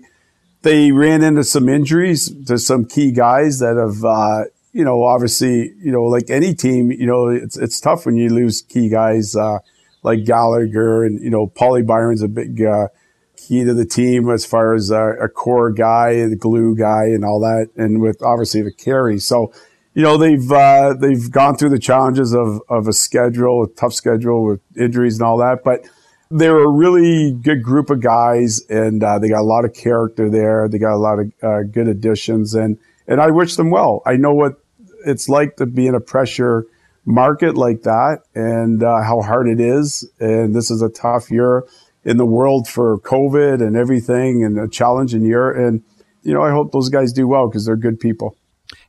[0.63, 5.73] they ran into some injuries to some key guys that have, uh, you know, obviously,
[5.79, 9.37] you know, like any team, you know, it's it's tough when you lose key guys
[9.37, 9.59] uh,
[10.03, 12.89] like Gallagher and you know, Paulie Byron's a big uh,
[13.37, 17.25] key to the team as far as uh, a core guy, the glue guy, and
[17.25, 19.21] all that, and with obviously the carry.
[19.21, 19.53] So,
[19.95, 23.95] you know, they've uh, they've gone through the challenges of of a schedule, a tough
[23.95, 25.89] schedule with injuries and all that, but
[26.33, 30.29] they're a really good group of guys, and uh, they got a lot of character
[30.29, 30.69] there.
[30.69, 34.03] They got a lot of uh, good additions, and and I wish them well.
[34.05, 34.64] I know what
[35.05, 36.67] it's like to be in a pressure
[37.05, 40.09] market like that, and uh, how hard it is.
[40.21, 41.65] And this is a tough year
[42.05, 45.51] in the world for COVID and everything, and a challenging year.
[45.51, 45.83] And
[46.23, 48.37] you know, I hope those guys do well because they're good people.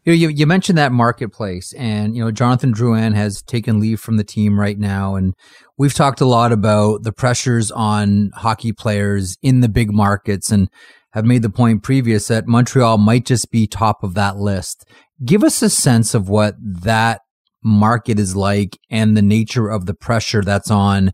[0.06, 4.00] You, know, you, you mentioned that marketplace, and you know Jonathan Drouin has taken leave
[4.00, 5.34] from the team right now, and
[5.78, 10.70] we've talked a lot about the pressures on hockey players in the big markets, and
[11.16, 14.86] have made the point previous that Montreal might just be top of that list.
[15.24, 17.22] Give us a sense of what that
[17.64, 21.12] market is like and the nature of the pressure that's on,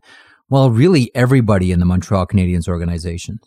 [0.48, 3.38] well, really everybody in the Montreal Canadiens organization.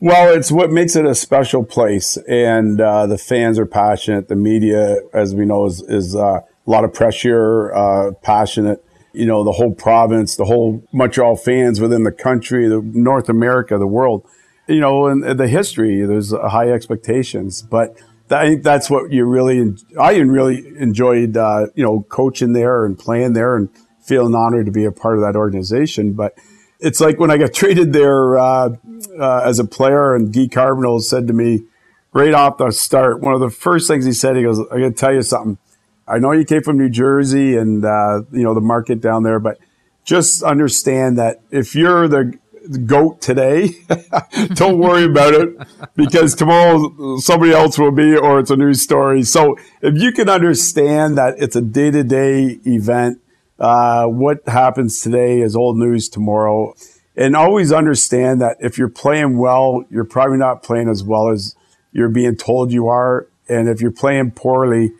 [0.00, 4.28] Well, it's what makes it a special place, and uh, the fans are passionate.
[4.28, 8.84] The media, as we know, is, is uh, a lot of pressure, uh, passionate.
[9.14, 13.78] You know, the whole province, the whole Montreal fans within the country, the North America,
[13.78, 14.26] the world.
[14.66, 17.96] You know, and the history, there's high expectations, but
[18.30, 19.74] I think that's what you really.
[20.00, 23.68] I really enjoyed, uh, you know, coaching there and playing there, and
[24.04, 26.34] feeling honored to be a part of that organization, but
[26.78, 28.70] it's like when I got traded there uh,
[29.18, 31.64] uh, as a player, and Guy Carbonneau said to me
[32.12, 34.88] right off the start, one of the first things he said, he goes, "I got
[34.88, 35.58] to tell you something.
[36.06, 39.40] I know you came from New Jersey and uh, you know the market down there,
[39.40, 39.58] but
[40.04, 42.38] just understand that if you're the
[42.86, 43.70] goat today,
[44.54, 45.56] don't worry about it
[45.96, 49.22] because tomorrow somebody else will be, or it's a news story.
[49.22, 53.20] So if you can understand that it's a day to day event."
[53.58, 56.74] Uh, what happens today is old news tomorrow.
[57.16, 61.54] And always understand that if you're playing well, you're probably not playing as well as
[61.92, 63.28] you're being told you are.
[63.48, 64.92] And if you're playing poorly,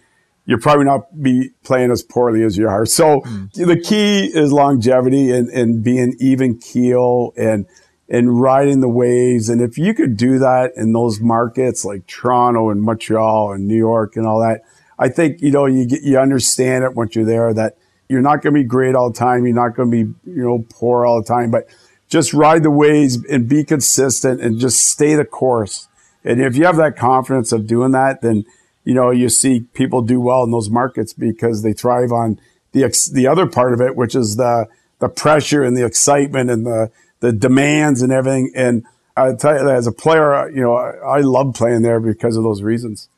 [0.46, 2.84] you're probably not be playing as poorly as you are.
[2.84, 3.50] So mm.
[3.52, 7.66] the key is longevity and, and being even keel and,
[8.08, 9.48] and riding the waves.
[9.48, 13.76] And if you could do that in those markets like Toronto and Montreal and New
[13.76, 14.60] York and all that,
[14.98, 17.78] I think, you know, you get, you understand it once you're there that
[18.08, 19.46] you're not going to be great all the time.
[19.46, 21.66] You're not going to be, you know, poor all the time, but
[22.08, 25.88] just ride the waves and be consistent and just stay the course.
[26.22, 28.44] And if you have that confidence of doing that, then,
[28.84, 32.38] you know, you see people do well in those markets because they thrive on
[32.72, 34.66] the, ex- the other part of it, which is the,
[34.98, 38.52] the pressure and the excitement and the, the demands and everything.
[38.54, 38.84] And
[39.16, 42.42] I tell you, as a player, you know, I, I love playing there because of
[42.42, 43.08] those reasons.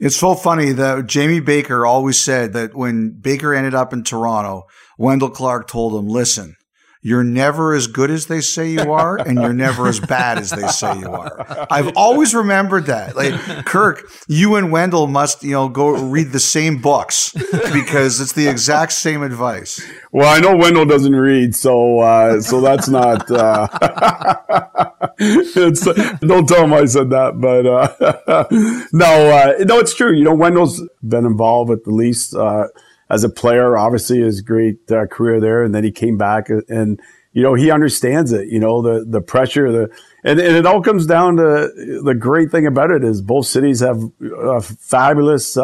[0.00, 4.66] It's so funny that Jamie Baker always said that when Baker ended up in Toronto,
[4.96, 6.56] Wendel Clark told him, listen,
[7.08, 10.50] you're never as good as they say you are, and you're never as bad as
[10.50, 11.66] they say you are.
[11.70, 13.16] I've always remembered that.
[13.16, 17.32] Like Kirk, you and Wendel must, you know, go read the same books
[17.72, 19.80] because it's the exact same advice.
[20.12, 23.30] Well, I know Wendel doesn't read, so uh, so that's not.
[23.30, 23.66] Uh,
[26.20, 28.44] don't tell him I said that, but uh,
[28.92, 30.12] no, uh, no, it's true.
[30.14, 32.68] You know, Wendel's been involved at the least uh,
[33.10, 33.76] as a player.
[33.76, 37.00] Obviously, his great uh, career there, and then he came back and
[37.32, 38.48] you know he understands it.
[38.48, 39.90] You know the the pressure, the
[40.24, 41.70] and, and it all comes down to
[42.02, 44.00] the great thing about it is both cities have
[44.80, 45.56] fabulous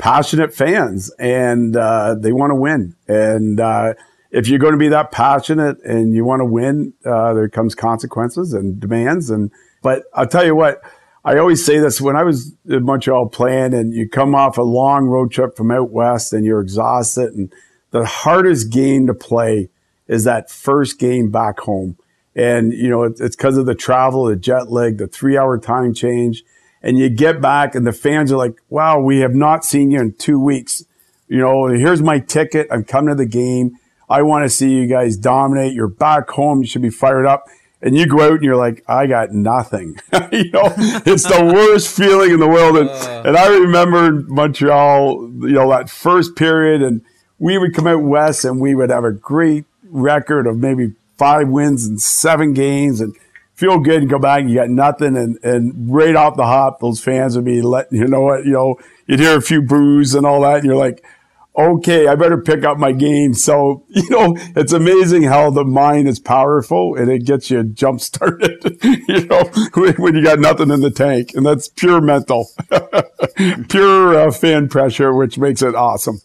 [0.00, 2.96] passionate fans and uh, they want to win.
[3.06, 3.94] And uh,
[4.30, 7.74] if you're going to be that passionate and you want to win, uh, there comes
[7.74, 9.28] consequences and demands.
[9.28, 9.52] And
[9.82, 10.80] but I'll tell you what,
[11.24, 14.62] I always say this when I was in Montreal playing, and you come off a
[14.62, 17.52] long road trip from out west, and you're exhausted, and
[17.90, 19.68] the hardest game to play
[20.08, 21.96] is that first game back home.
[22.34, 26.42] And you know it's because of the travel, the jet lag, the three-hour time change,
[26.82, 30.00] and you get back, and the fans are like, "Wow, we have not seen you
[30.00, 30.84] in two weeks."
[31.28, 32.68] You know, here's my ticket.
[32.70, 33.76] I'm coming to the game
[34.10, 35.72] I want to see you guys dominate.
[35.72, 36.62] You're back home.
[36.62, 37.44] You should be fired up.
[37.82, 39.98] And you go out and you're like, I got nothing.
[40.32, 40.72] you know,
[41.06, 42.76] it's the worst feeling in the world.
[42.76, 43.22] And, uh.
[43.24, 47.02] and I remember Montreal, you know, that first period, and
[47.38, 51.48] we would come out west and we would have a great record of maybe five
[51.48, 53.14] wins and seven games and
[53.54, 55.16] feel good and go back and you got nothing.
[55.16, 58.52] And, and right off the hop, those fans would be letting, you know what, you
[58.52, 60.56] know, you'd hear a few boos and all that.
[60.56, 61.04] And you're like,
[61.76, 63.34] okay, I better pick up my game.
[63.34, 68.00] So, you know, it's amazing how the mind is powerful and it gets you jump
[68.00, 69.44] started, you know,
[69.96, 71.32] when you got nothing in the tank.
[71.34, 72.48] And that's pure mental,
[73.68, 76.20] pure uh, fan pressure, which makes it awesome.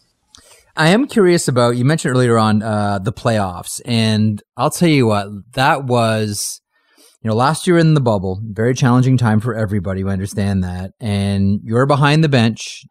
[0.76, 3.80] I am curious about, you mentioned earlier on uh, the playoffs.
[3.86, 6.60] And I'll tell you what, that was.
[7.22, 10.04] You know, last year in the bubble, very challenging time for everybody.
[10.04, 10.92] We understand that.
[11.00, 12.84] And you're behind the bench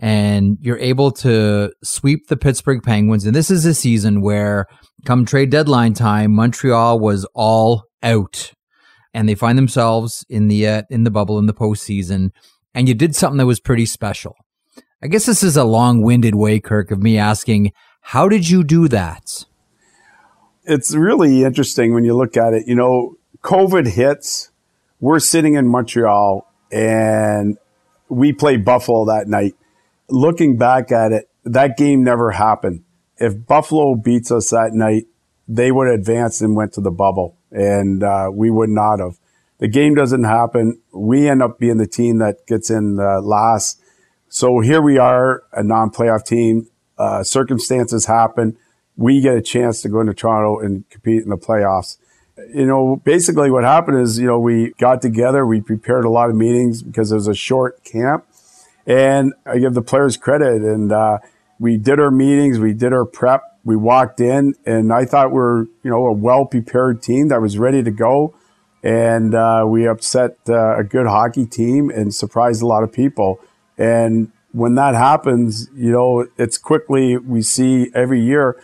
[0.00, 3.26] and you're able to sweep the Pittsburgh Penguins.
[3.26, 4.66] And this is a season where,
[5.04, 8.52] come trade deadline time, Montreal was all out,
[9.12, 12.30] and they find themselves in the uh, in the bubble in the postseason.
[12.74, 14.34] And you did something that was pretty special.
[15.02, 18.88] I guess this is a long-winded way, Kirk, of me asking, how did you do
[18.88, 19.44] that?
[20.64, 22.66] It's really interesting when you look at it.
[22.66, 24.50] You know, COVID hits.
[24.98, 27.58] We're sitting in Montreal, and
[28.08, 29.54] we play Buffalo that night
[30.10, 32.84] looking back at it, that game never happened.
[33.16, 35.04] If Buffalo beats us that night,
[35.48, 39.18] they would advance and went to the bubble, and uh, we would not have.
[39.58, 40.80] The game doesn't happen.
[40.92, 43.80] We end up being the team that gets in uh, last.
[44.28, 46.68] So here we are, a non-playoff team.
[46.96, 48.56] Uh, circumstances happen.
[48.96, 51.98] We get a chance to go into Toronto and compete in the playoffs.
[52.54, 56.30] You know, basically what happened is, you know, we got together, we prepared a lot
[56.30, 58.24] of meetings because it was a short camp
[58.90, 60.62] and I give the players credit.
[60.62, 61.18] And uh,
[61.60, 65.40] we did our meetings, we did our prep, we walked in, and I thought we
[65.40, 68.34] are you know a well prepared team that was ready to go.
[68.82, 73.38] And uh, we upset uh, a good hockey team and surprised a lot of people.
[73.76, 78.60] And when that happens, you know, it's quickly we see every year.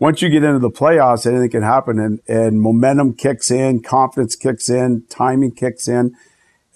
[0.00, 4.34] Once you get into the playoffs, anything can happen, and, and momentum kicks in, confidence
[4.34, 6.16] kicks in, timing kicks in.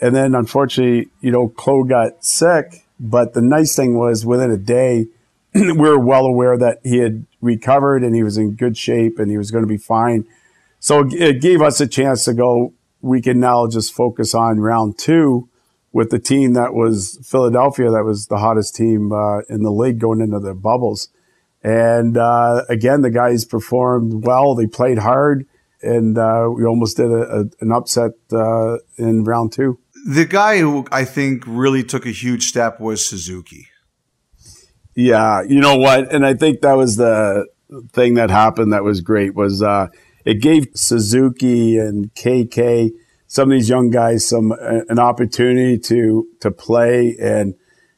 [0.01, 4.57] And then unfortunately, you know, Claude got sick but the nice thing was within a
[4.57, 5.07] day,
[5.55, 9.31] we were well aware that he had recovered and he was in good shape and
[9.31, 10.27] he was going to be fine.
[10.81, 14.99] So it gave us a chance to go, we can now just focus on round
[14.99, 15.49] two
[15.93, 19.99] with the team that was Philadelphia, that was the hottest team uh, in the league
[19.99, 21.09] going into the bubbles.
[21.63, 24.55] And uh, again, the guys performed well.
[24.55, 25.47] They played hard,
[25.81, 30.59] and uh, we almost did a, a, an upset uh, in round two the guy
[30.59, 33.69] who I think really took a huge step was Suzuki.
[34.95, 36.13] Yeah, you know what?
[36.13, 37.47] And I think that was the
[37.93, 39.89] thing that happened that was great was uh,
[40.25, 42.91] it gave Suzuki and KK
[43.27, 47.55] some of these young guys some uh, an opportunity to to play and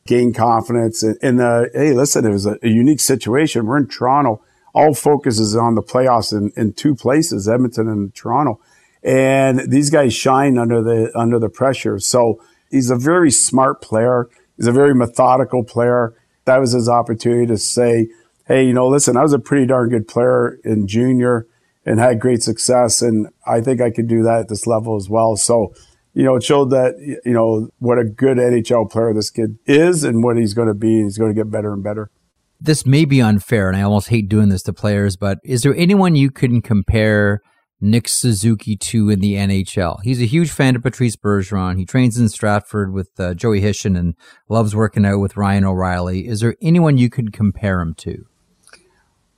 [0.06, 1.02] gain confidence.
[1.02, 3.66] And, and uh, hey, listen, it was a, a, unique situation.
[3.66, 4.40] We're in Toronto.
[4.72, 8.60] All focus is on the playoffs in, in two places, Edmonton and Toronto
[9.06, 12.00] and these guys shine under the under the pressure.
[12.00, 14.28] So he's a very smart player.
[14.56, 16.14] He's a very methodical player.
[16.44, 18.08] That was his opportunity to say,
[18.48, 21.46] "Hey, you know, listen, I was a pretty darn good player in junior
[21.86, 25.08] and had great success, and I think I could do that at this level as
[25.08, 25.72] well." So.
[26.18, 26.94] You know, it showed that,
[27.26, 30.72] you know, what a good NHL player this kid is and what he's going to
[30.72, 31.02] be.
[31.02, 32.10] He's going to get better and better
[32.58, 35.74] this may be unfair, and I almost hate doing this to players, but is there
[35.76, 37.42] anyone you can compare
[37.80, 39.98] Nick Suzuki to in the NHL.
[40.02, 41.78] He's a huge fan of Patrice Bergeron.
[41.78, 44.14] He trains in Stratford with uh, Joey Hishon and
[44.48, 46.26] loves working out with Ryan O'Reilly.
[46.26, 48.26] Is there anyone you could compare him to?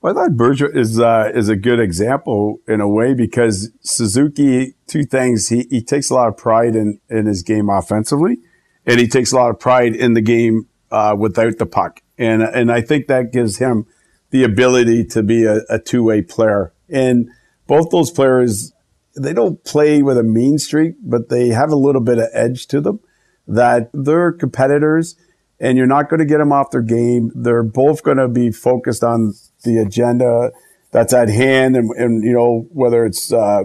[0.01, 4.75] Well, I thought Bergeron is uh, is a good example in a way because Suzuki,
[4.87, 5.49] two things.
[5.49, 8.37] He, he takes a lot of pride in, in his game offensively,
[8.85, 12.01] and he takes a lot of pride in the game uh, without the puck.
[12.17, 13.87] And and I think that gives him
[14.29, 16.71] the ability to be a, a two way player.
[16.87, 17.29] And
[17.69, 18.73] both those players,
[19.15, 22.65] they don't play with a mean streak, but they have a little bit of edge
[22.67, 22.99] to them
[23.47, 25.15] that they're competitors
[25.59, 27.31] and you're not going to get them off their game.
[27.35, 30.51] They're both going to be focused on the agenda
[30.91, 33.63] that's at hand, and, and you know whether it's uh,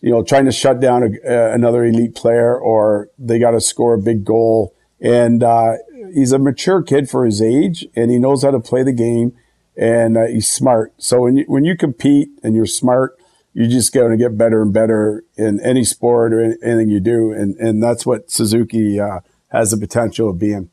[0.00, 3.60] you know trying to shut down a, a, another elite player or they got to
[3.60, 4.74] score a big goal.
[4.98, 5.74] And uh,
[6.14, 9.36] he's a mature kid for his age, and he knows how to play the game,
[9.76, 10.94] and uh, he's smart.
[10.96, 13.16] So when you, when you compete and you're smart,
[13.56, 17.32] you're just going to get better and better in any sport or anything you do,
[17.32, 20.68] and and that's what Suzuki uh, has the potential of being.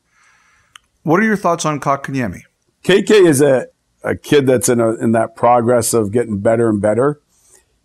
[1.02, 2.42] What are your thoughts on Kotkaniemi?
[2.84, 3.68] KK is a,
[4.02, 7.22] a kid that's in a, in that progress of getting better and better.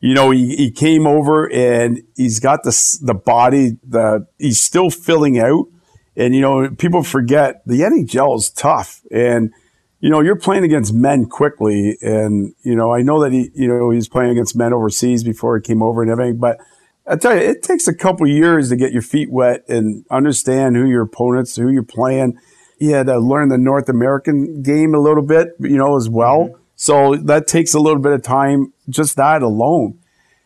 [0.01, 4.89] You know, he, he came over and he's got the the body, the he's still
[4.89, 5.67] filling out.
[6.17, 9.53] And you know, people forget the NHL is tough and
[9.99, 11.97] you know, you're playing against men quickly.
[12.01, 15.57] And, you know, I know that he, you know, he's playing against men overseas before
[15.57, 16.57] he came over and everything, but
[17.09, 20.75] I tell you, it takes a couple years to get your feet wet and understand
[20.75, 22.37] who your opponents, who you're playing.
[22.77, 26.49] He had to learn the North American game a little bit, you know, as well.
[26.49, 26.61] Mm-hmm.
[26.75, 29.97] So that takes a little bit of time, just that alone.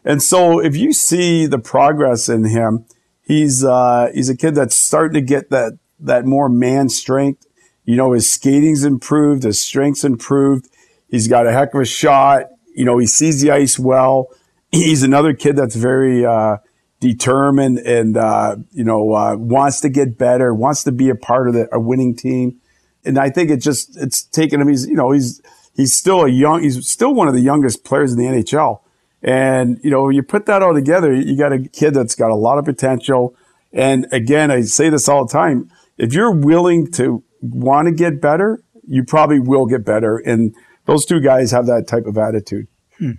[0.06, 2.86] And so if you see the progress in him,
[3.22, 7.46] he's, uh, he's a kid that's starting to get that, that more man strength
[7.86, 10.70] you know, his skating's improved, his strength's improved.
[11.10, 12.48] He's got a heck of a shot.
[12.74, 14.30] You know, he sees the ice well.
[14.72, 16.58] He's another kid that's very uh,
[17.04, 21.48] determined and uh, you know uh, wants to get better, wants to be a part
[21.48, 22.60] of the, a winning team.
[23.06, 24.70] And I think it just it's taken him.
[24.70, 25.42] He's you know he's
[25.76, 26.64] he's still a young.
[26.64, 28.80] He's still one of the youngest players in the NHL.
[29.22, 32.36] And you know you put that all together, you got a kid that's got a
[32.36, 33.36] lot of potential.
[33.72, 38.22] And again, I say this all the time: if you're willing to want to get
[38.22, 40.18] better, you probably will get better.
[40.18, 42.68] And those two guys have that type of attitude.
[42.98, 43.12] Hmm.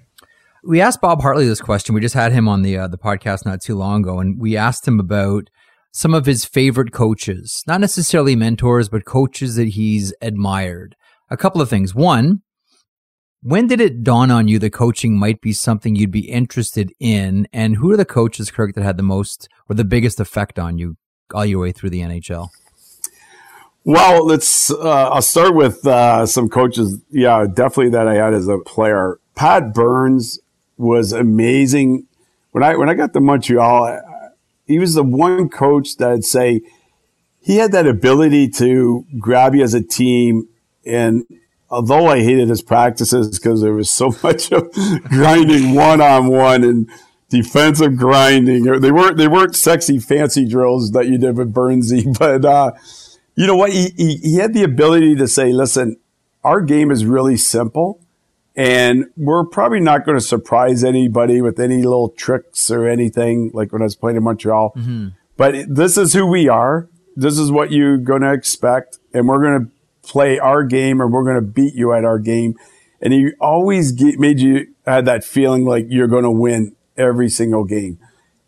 [0.63, 1.95] We asked Bob Hartley this question.
[1.95, 4.57] We just had him on the uh, the podcast not too long ago, and we
[4.57, 5.51] asked him about
[5.93, 10.97] some of his favorite coaches, not necessarily mentors, but coaches that he's admired.
[11.31, 11.95] A couple of things.
[11.95, 12.43] One,
[13.43, 17.47] when did it dawn on you that coaching might be something you'd be interested in?
[17.53, 20.79] And who are the coaches, Kirk, that had the most or the biggest effect on
[20.79, 20.97] you
[21.35, 22.49] all your way through the NHL?
[23.85, 24.71] Well, let's.
[24.71, 27.01] Uh, I'll start with uh, some coaches.
[27.11, 29.19] Yeah, definitely that I had as a player.
[29.35, 30.41] Pat Burns
[30.79, 32.07] was amazing.
[32.53, 34.01] When I when I got to Montreal,
[34.67, 36.63] he was the one coach that I'd say
[37.41, 40.49] he had that ability to grab you as a team.
[40.87, 41.27] And
[41.69, 44.73] although I hated his practices because there was so much of
[45.11, 46.89] grinding one on one and
[47.29, 52.47] defensive grinding, they weren't they weren't sexy fancy drills that you did with Burnsy, but.
[52.47, 52.73] Uh,
[53.35, 53.73] you know what?
[53.73, 55.97] He, he, he had the ability to say, listen,
[56.43, 58.01] our game is really simple
[58.57, 63.73] and we're probably not going to surprise anybody with any little tricks or anything like
[63.73, 64.73] when I was playing in Montreal.
[64.77, 65.09] Mm-hmm.
[65.37, 66.89] But this is who we are.
[67.17, 68.99] This is what you're going to expect.
[69.13, 72.21] And we're going to play our game and we're going to beat you at our
[72.21, 72.55] game.
[73.01, 77.29] And he always get, made you had that feeling like you're going to win every
[77.29, 77.99] single game.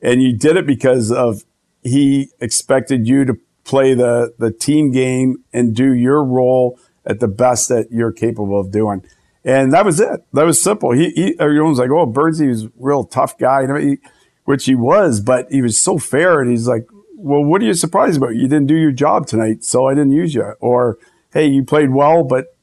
[0.00, 1.44] And you did it because of
[1.82, 3.34] he expected you to
[3.66, 8.58] play the, the team game and do your role at the best that you're capable
[8.58, 9.02] of doing.
[9.44, 10.24] And that was it.
[10.32, 10.92] That was simple.
[10.92, 13.98] He, he everyone's like, oh, Burnsy was a real tough guy, he,
[14.44, 16.40] which he was, but he was so fair.
[16.40, 16.86] And he's like,
[17.16, 18.34] well, what are you surprised about?
[18.34, 20.54] You didn't do your job tonight, so I didn't use you.
[20.60, 20.98] Or,
[21.32, 22.56] hey, you played well, but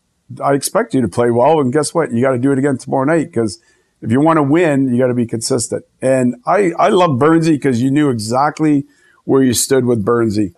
[0.44, 1.60] I expect you to play well.
[1.60, 2.12] And guess what?
[2.12, 3.60] You got to do it again tomorrow night because
[4.02, 5.86] if you want to win, you got to be consistent.
[6.02, 8.86] And I, I love Burnsy because you knew exactly
[9.24, 10.54] where you stood with Burnsy.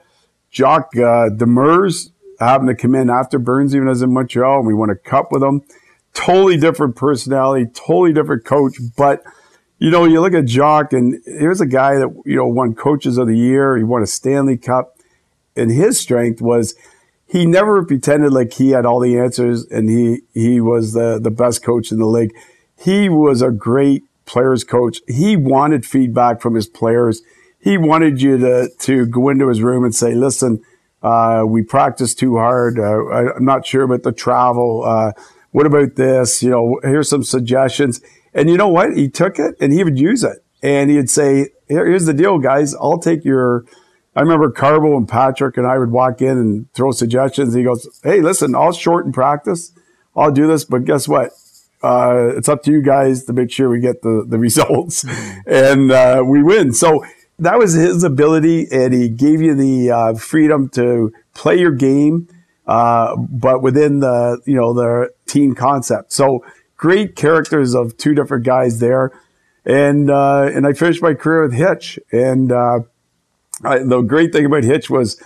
[0.55, 4.73] Jacques uh, Demers happened to come in after Burns even as in Montreal, and we
[4.73, 5.63] won a cup with him.
[6.13, 8.77] Totally different personality, totally different coach.
[8.95, 9.21] But
[9.79, 13.17] you know, you look at Jacques, and here's a guy that you know won Coaches
[13.17, 13.75] of the Year.
[13.75, 14.97] He won a Stanley Cup,
[15.57, 16.75] and his strength was
[17.27, 21.31] he never pretended like he had all the answers and he he was the the
[21.31, 22.33] best coach in the league.
[22.79, 24.99] He was a great players coach.
[25.07, 27.21] He wanted feedback from his players
[27.65, 30.61] he wanted you to to go into his room and say, "Listen,
[31.01, 32.79] uh, we practiced too hard.
[32.79, 34.83] Uh, I, am not sure about the travel.
[34.85, 35.11] Uh,
[35.51, 36.43] what about this?
[36.43, 38.01] You know, here's some suggestions."
[38.35, 38.95] And you know what?
[38.95, 42.37] He took it and he would use it, and he'd say, Here, "Here's the deal,
[42.37, 42.75] guys.
[42.75, 43.65] I'll take your."
[44.15, 47.55] I remember Carbo and Patrick and I would walk in and throw suggestions.
[47.55, 49.71] He goes, "Hey, listen, I'll shorten practice.
[50.15, 51.31] I'll do this, but guess what?
[51.81, 55.05] Uh, it's up to you guys to make sure we get the, the results
[55.45, 56.73] and uh, we win.
[56.73, 57.03] So
[57.39, 62.27] that was his ability, and he gave you the uh, freedom to play your game,
[62.65, 66.13] uh, but within the you know the team concept.
[66.13, 66.45] So
[66.77, 69.11] great characters of two different guys there,
[69.65, 72.79] and uh, and I finished my career with Hitch, and uh,
[73.63, 75.21] I, the great thing about Hitch was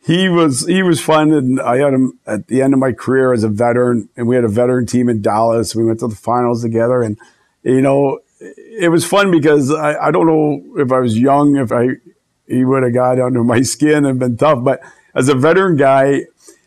[0.00, 3.32] he was he was fun, and I had him at the end of my career
[3.32, 5.74] as a veteran, and we had a veteran team in Dallas.
[5.74, 7.18] We went to the finals together, and
[7.62, 11.72] you know, it was fun because I, I don't know if I was young, if
[11.72, 11.96] I
[12.46, 14.80] he would have got under my skin and been tough, but
[15.14, 16.22] as a veteran guy,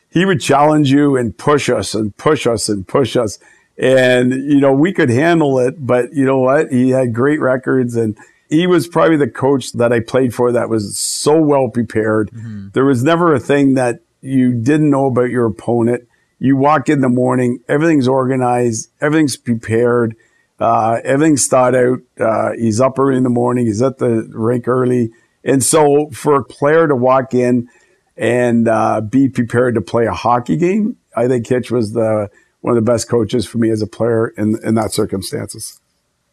[0.09, 3.39] he would challenge you and push us and push us and push us.
[3.77, 6.71] And, you know, we could handle it, but you know what?
[6.71, 8.17] He had great records and
[8.49, 12.29] he was probably the coach that I played for that was so well prepared.
[12.31, 12.69] Mm-hmm.
[12.73, 16.07] There was never a thing that you didn't know about your opponent.
[16.37, 20.17] You walk in the morning, everything's organized, everything's prepared,
[20.61, 21.99] uh, everything's thought out.
[22.19, 25.11] Uh, he's up early in the morning, he's at the rink early.
[25.43, 27.67] And so for a player to walk in
[28.15, 32.29] and uh, be prepared to play a hockey game, I think Hitch was the
[32.61, 35.81] one of the best coaches for me as a player in in that circumstances.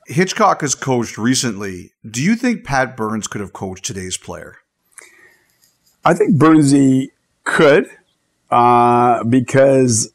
[0.07, 1.93] Hitchcock has coached recently.
[2.09, 4.57] Do you think Pat Burns could have coached today's player?
[6.05, 7.11] I think Burnsy
[7.45, 7.91] could,
[8.51, 10.11] uh, because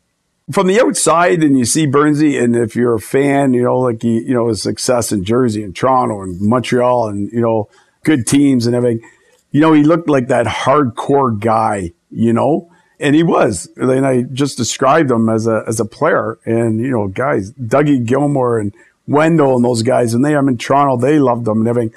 [0.52, 4.02] from the outside, and you see Burnsy, and if you're a fan, you know, like
[4.02, 7.70] he, you know, his success in Jersey and Toronto and Montreal, and you know,
[8.04, 9.08] good teams and everything.
[9.52, 12.70] You know, he looked like that hardcore guy, you know,
[13.00, 13.70] and he was.
[13.78, 16.40] And I just described him as a as a player.
[16.46, 18.74] And you know, guys, Dougie Gilmour and
[19.08, 21.94] Wendel and those guys, and they I'm in Toronto, they loved him and everything.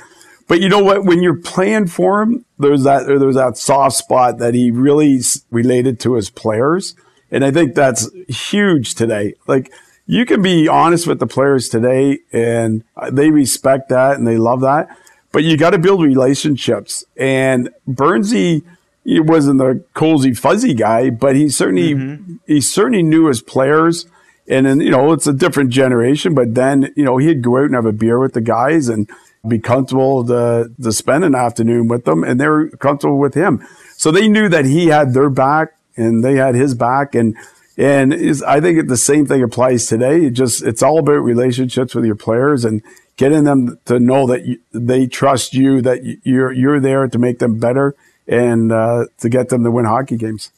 [0.48, 1.04] But you know what?
[1.04, 5.20] When you're playing for him, there's that there's that soft spot that he really
[5.50, 6.94] related to his players,
[7.30, 9.34] and I think that's huge today.
[9.46, 9.72] Like
[10.06, 14.60] you can be honest with the players today, and they respect that and they love
[14.60, 14.96] that
[15.36, 17.04] but you got to build relationships.
[17.14, 18.62] And Burnsy,
[19.04, 22.36] he wasn't the cozy fuzzy guy, but he certainly mm-hmm.
[22.46, 24.06] he certainly knew his players.
[24.48, 27.64] And then you know it's a different generation, but then you know he'd go out
[27.64, 29.10] and have a beer with the guys and
[29.46, 33.62] be comfortable to to spend an afternoon with them, and they were comfortable with him.
[33.98, 37.36] So they knew that he had their back and they had his back, and
[37.76, 40.26] and is I think the same thing applies today.
[40.26, 42.82] It just it's all about relationships with your players and
[43.16, 47.38] getting them to know that you, they trust you, that you're you're there to make
[47.38, 47.94] them better
[48.26, 50.50] and uh, to get them to win hockey games.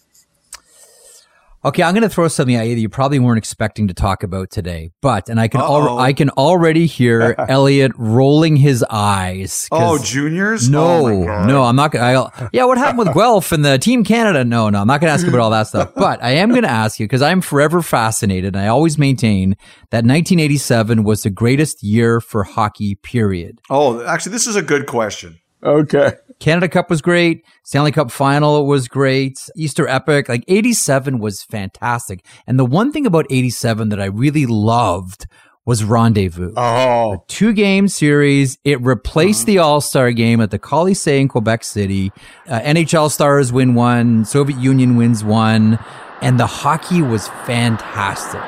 [1.64, 4.22] Okay, I'm going to throw something at you that you probably weren't expecting to talk
[4.22, 9.66] about today, but and I can al- I can already hear Elliotte rolling his eyes.
[9.72, 10.70] Oh, juniors?
[10.70, 12.14] No, oh no, I'm not going.
[12.14, 14.44] to Yeah, what happened with Guelph and the Team Canada?
[14.44, 15.92] No, no, I'm not going to ask you about all that stuff.
[15.98, 19.56] But I am going to ask you because I'm forever fascinated, and I always maintain
[19.90, 22.94] that 1987 was the greatest year for hockey.
[22.94, 23.61] Period.
[23.68, 25.40] Oh, actually, this is a good question.
[25.62, 26.12] Okay.
[26.38, 27.44] Canada Cup was great.
[27.64, 29.48] Stanley Cup final was great.
[29.56, 32.24] Easter Epic, like 87 was fantastic.
[32.46, 35.26] And the one thing about 87 that I really loved
[35.64, 36.54] was Rendezvous.
[36.56, 37.24] Oh.
[37.28, 38.56] Two game series.
[38.64, 39.46] It replaced uh-huh.
[39.46, 42.12] the All Star game at the Colisée in Quebec City.
[42.46, 45.78] Uh, NHL stars win one, Soviet Union wins one,
[46.22, 48.40] and the hockey was fantastic.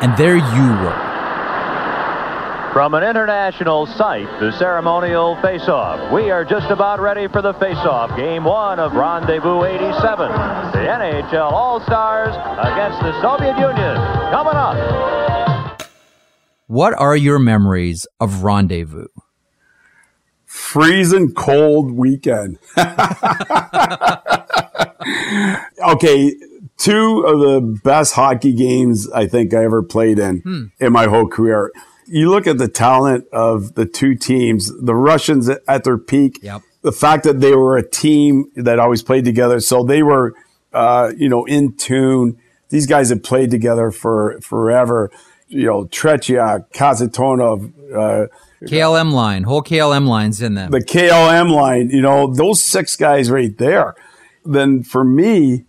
[0.00, 1.11] And there you were
[2.72, 6.10] from an international site, the ceremonial face-off.
[6.10, 8.16] We are just about ready for the face-off.
[8.16, 10.30] Game one of Rendezvous 87.
[10.72, 13.96] The NHL All-Stars against the Soviet Union.
[14.30, 15.82] Coming up.
[16.66, 19.08] What are your memories of Rendezvous?
[20.46, 22.58] Freezing cold weekend.
[25.86, 26.34] okay,
[26.78, 30.64] two of the best hockey games I think I ever played in hmm.
[30.80, 31.70] in my whole career
[32.12, 36.60] you look at the talent of the two teams, the Russians at their peak, yep.
[36.82, 39.60] the fact that they were a team that always played together.
[39.60, 40.34] So they were,
[40.74, 42.36] uh, you know, in tune.
[42.68, 45.10] These guys had played together for forever.
[45.48, 48.26] You know, Tretiak, Kasatonov, uh,
[48.66, 50.70] KLM line, whole KLM lines in them.
[50.70, 53.94] The KLM line, you know, those six guys right there.
[54.44, 55.64] Then for me,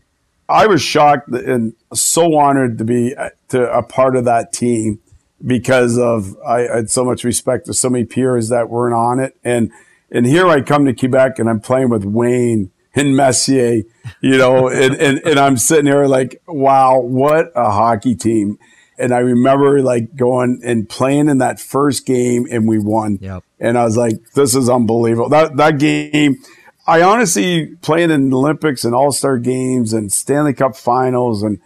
[0.49, 4.99] I was shocked and so honored to be uh, to a part of that team
[5.45, 9.37] because of I, had so much respect to so many peers that weren't on it.
[9.43, 9.71] And
[10.11, 13.81] and here I come to Quebec and I'm playing with Wayne and Messier,
[14.21, 18.59] you know, and, and, and I'm sitting here like, wow, what a hockey team.
[18.99, 23.17] And I remember like going and playing in that first game and we won.
[23.19, 23.43] Yep.
[23.59, 25.29] And I was like, this is unbelievable.
[25.29, 26.37] That that game
[26.85, 31.59] I honestly playing in Olympics and All-Star games and Stanley Cup finals and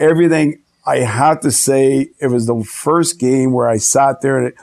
[0.00, 4.54] everything I have to say it was the first game where I sat there and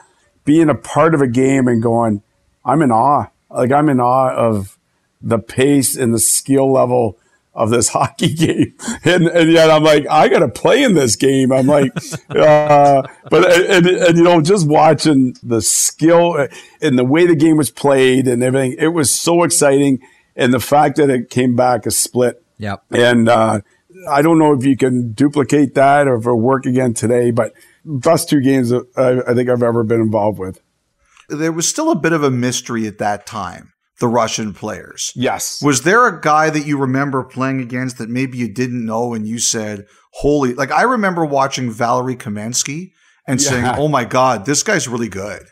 [0.44, 2.22] being a part of a game and going,
[2.64, 3.28] I'm in awe.
[3.48, 4.78] Like I'm in awe of
[5.22, 7.18] the pace and the skill level
[7.54, 8.74] of this hockey game.
[9.04, 11.52] And, and yet I'm like, I got to play in this game.
[11.52, 11.92] I'm like,
[12.30, 16.48] uh, but, and, and, you know, just watching the skill
[16.80, 20.00] and the way the game was played and everything, it was so exciting.
[20.36, 22.84] And the fact that it came back a split Yep.
[22.90, 23.60] And uh,
[24.08, 27.52] I don't know if you can duplicate that or if it'll work again today, but
[27.84, 30.60] best two games I, I think I've ever been involved with.
[31.28, 33.72] There was still a bit of a mystery at that time.
[34.00, 35.12] The Russian players.
[35.14, 35.62] Yes.
[35.62, 39.28] Was there a guy that you remember playing against that maybe you didn't know and
[39.28, 42.92] you said, holy, like I remember watching Valery Kamensky
[43.26, 43.48] and Yeah.
[43.50, 45.42] saying, oh my God, this guy's really good.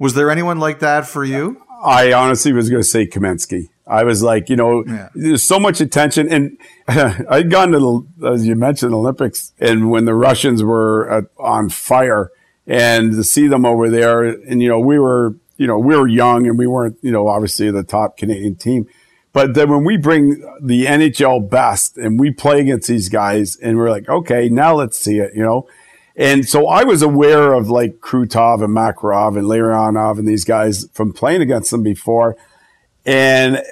[0.00, 1.62] Was there anyone like that for you?
[1.84, 3.68] I honestly was going to say Kamensky.
[3.86, 5.08] I was like, you know, Yeah.
[5.14, 6.58] there's so much attention, and
[7.28, 7.78] I'd gone to
[8.18, 12.30] the, as you mentioned, Olympics, and when the Russians were at, on fire,
[12.66, 16.08] and to see them over there, and you know, we were, you know, we were
[16.08, 18.86] young, and we weren't, you know, obviously the top Canadian team,
[19.32, 23.76] but then when we bring the NHL best and we play against these guys, and
[23.76, 25.68] we're like, okay, now let's see it, you know.
[26.16, 30.88] And so I was aware of like Krutov and Makarov and Larionov and these guys
[30.92, 32.36] from playing against them before.
[33.06, 33.62] And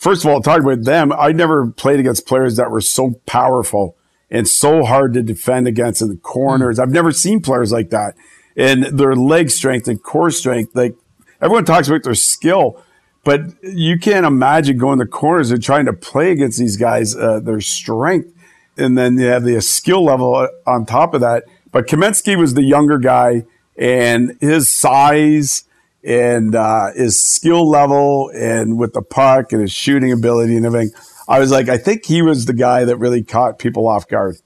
[0.00, 3.96] first of all, talking about them, I never played against players that were so powerful
[4.30, 6.78] and so hard to defend against in the corners.
[6.78, 8.16] I've never seen players like that.
[8.56, 10.96] And their leg strength and core strength, like
[11.40, 12.82] everyone talks about their skill,
[13.22, 17.40] but you can't imagine going to corners and trying to play against these guys, uh,
[17.40, 18.32] their strength.
[18.76, 21.44] And then you have the skill level on top of that.
[21.70, 23.44] But Kamensky was the younger guy
[23.76, 25.64] and his size
[26.04, 30.90] and uh, his skill level and with the puck and his shooting ability and everything.
[31.28, 34.36] I was like, I think he was the guy that really caught people off guard.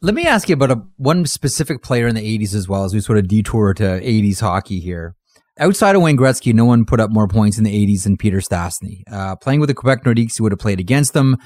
[0.00, 2.94] Let me ask you about a, one specific player in the 80s as well as
[2.94, 5.14] we sort of detour to 80s hockey here.
[5.58, 8.38] Outside of Wayne Gretzky, no one put up more points in the 80s than Peter
[8.38, 9.02] Stastny.
[9.10, 11.36] Uh, playing with the Quebec Nordiques, he would have played against them.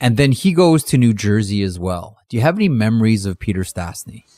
[0.00, 2.16] And then he goes to New Jersey as well.
[2.30, 4.22] Do you have any memories of Peter Stastny?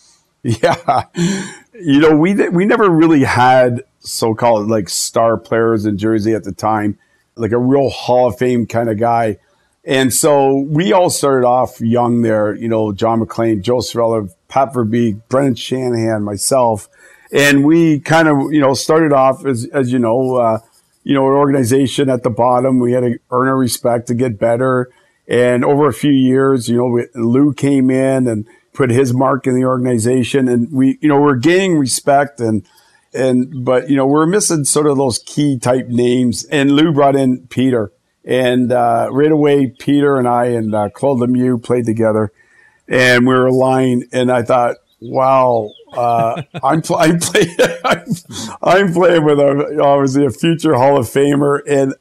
[0.44, 1.04] Yeah,
[1.72, 6.52] you know, we we never really had so-called like star players in Jersey at the
[6.52, 6.98] time,
[7.36, 9.38] like a real Hall of Fame kind of guy.
[9.84, 14.72] And so we all started off young there, you know, John MacLean, Joe Cirella, Pat
[14.72, 16.88] Verbeek, Brendan Shanahan, myself.
[17.32, 20.58] And we kind of, you know, started off as, as you know, uh,
[21.02, 22.78] you know, an organization at the bottom.
[22.78, 24.92] We had to earn our respect to get better.
[25.26, 29.46] And over a few years, you know, we, Lou came in and put his mark
[29.46, 32.64] in the organization and we, you know, we're gaining respect and,
[33.14, 36.44] and, but, you know, we're missing sort of those key type names.
[36.46, 37.92] And Lou brought in Peter.
[38.24, 42.30] And uh, right away, Peter and I and uh, Claude Lemieux played together,
[42.88, 44.04] and we were aligned.
[44.12, 47.56] And I thought, wow, uh, I'm pl- I'm, play-
[48.62, 51.94] I'm playing with a obviously a future Hall of Famer, and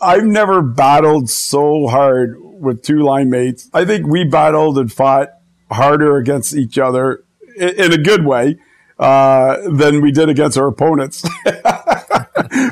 [0.00, 3.70] I've never battled so hard with two line mates.
[3.72, 5.28] I think we battled and fought
[5.70, 7.22] harder against each other
[7.56, 8.58] in, in a good way
[8.98, 11.22] uh, than we did against our opponents.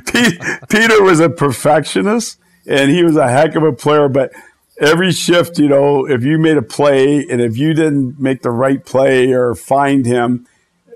[0.06, 4.32] Pete, Peter was a perfectionist and he was a heck of a player, but
[4.80, 8.50] every shift, you know, if you made a play and if you didn't make the
[8.50, 10.46] right play or find him,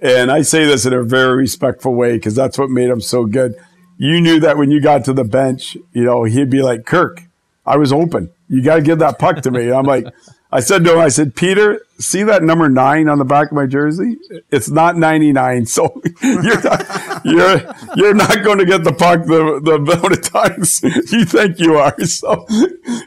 [0.03, 3.25] and I say this in a very respectful way because that's what made him so
[3.25, 3.55] good.
[3.99, 7.23] You knew that when you got to the bench, you know, he'd be like, Kirk,
[7.65, 8.31] I was open.
[8.49, 9.73] You got to give that puck to me.
[9.73, 10.07] I'm like,
[10.53, 13.53] I said to him, I said, Peter, see that number nine on the back of
[13.55, 14.17] my jersey?
[14.51, 15.67] It's not 99.
[15.67, 20.23] So you're not, you're, you're not going to get the puck the, the amount of
[20.23, 20.83] times
[21.13, 21.95] you think you are.
[22.07, 22.47] So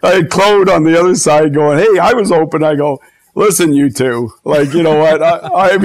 [0.04, 2.64] I had Claude on the other side going, Hey, I was open.
[2.64, 3.02] I go,
[3.36, 5.22] listen, you two, like, you know what?
[5.22, 5.84] I, I'm,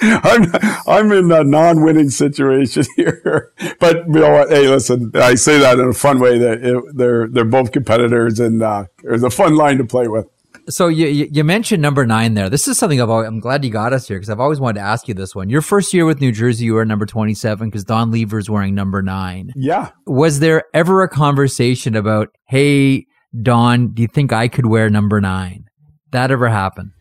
[0.24, 0.52] I'm,
[0.86, 4.50] I'm in a non-winning situation here, but you know what?
[4.50, 8.40] Hey, listen, I say that in a fun way that it, they're, they're both competitors
[8.40, 10.26] and, uh, it's a fun line to play with.
[10.68, 12.50] So you, you you mentioned number nine there.
[12.50, 14.80] This is something I've always, I'm glad you got us here because I've always wanted
[14.80, 15.48] to ask you this one.
[15.48, 19.00] Your first year with New Jersey, you were number 27 because Don Lever's wearing number
[19.00, 19.52] nine.
[19.54, 19.90] Yeah.
[20.06, 23.06] Was there ever a conversation about, hey,
[23.40, 25.65] Don, do you think I could wear number nine?
[26.12, 26.92] That ever happen?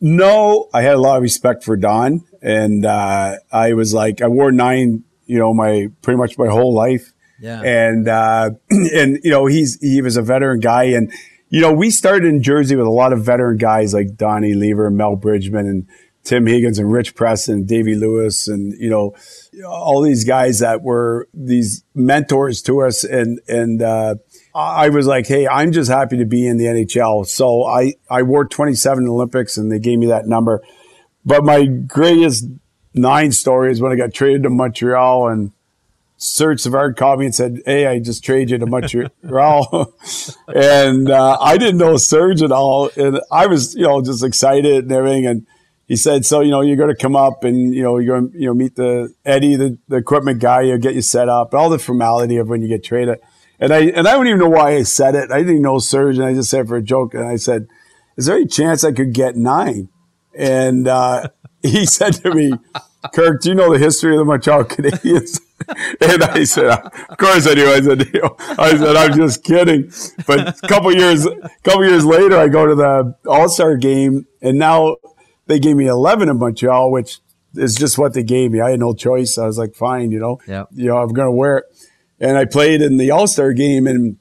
[0.00, 4.28] No, I had a lot of respect for Don, and uh, I was like, I
[4.28, 7.60] wore nine, you know, my pretty much my whole life, Yeah.
[7.62, 11.12] and uh, and you know, he's he was a veteran guy, and
[11.48, 14.88] you know, we started in Jersey with a lot of veteran guys like Donnie Lever,
[14.90, 15.88] Mel Bridgman, and
[16.22, 19.16] Tim Higgins, and Rich Preston, Davey Lewis, and you know,
[19.66, 23.82] all these guys that were these mentors to us, and and.
[23.82, 24.14] Uh,
[24.58, 27.26] I was like, hey, I'm just happy to be in the NHL.
[27.26, 30.62] So I, I wore 27 Olympics and they gave me that number.
[31.24, 32.46] But my greatest
[32.92, 35.52] nine story is when I got traded to Montreal and
[36.16, 39.94] Serge Savard called me and said, hey, I just traded you to Montreal.
[40.48, 42.90] and uh, I didn't know Serge at all.
[42.96, 45.26] And I was, you know, just excited and everything.
[45.26, 45.46] And
[45.86, 48.32] he said, so, you know, you're going to come up and, you know, you're going
[48.32, 51.54] to, you know, meet the Eddie, the, the equipment guy, he'll get you set up,
[51.54, 53.20] all the formality of when you get traded.
[53.60, 55.30] And I and I don't even know why I said it.
[55.30, 56.18] I didn't know Serge.
[56.20, 57.14] I just said for a joke.
[57.14, 57.66] And I said,
[58.16, 59.88] "Is there any chance I could get nine?
[60.36, 61.28] And uh,
[61.62, 62.52] he said to me,
[63.12, 65.40] "Kirk, do you know the history of the Montreal Canadiens?"
[66.00, 68.02] and I said, "Of course I do." I said,
[68.58, 69.90] "I said I'm just kidding."
[70.26, 74.26] But a couple years, a couple years later, I go to the All Star game,
[74.40, 74.96] and now
[75.46, 77.18] they gave me 11 in Montreal, which
[77.56, 78.60] is just what they gave me.
[78.60, 79.36] I had no choice.
[79.36, 80.66] I was like, "Fine, you know, Yeah.
[80.72, 81.64] you know, I'm going to wear it."
[82.20, 84.16] And I played in the All Star game, and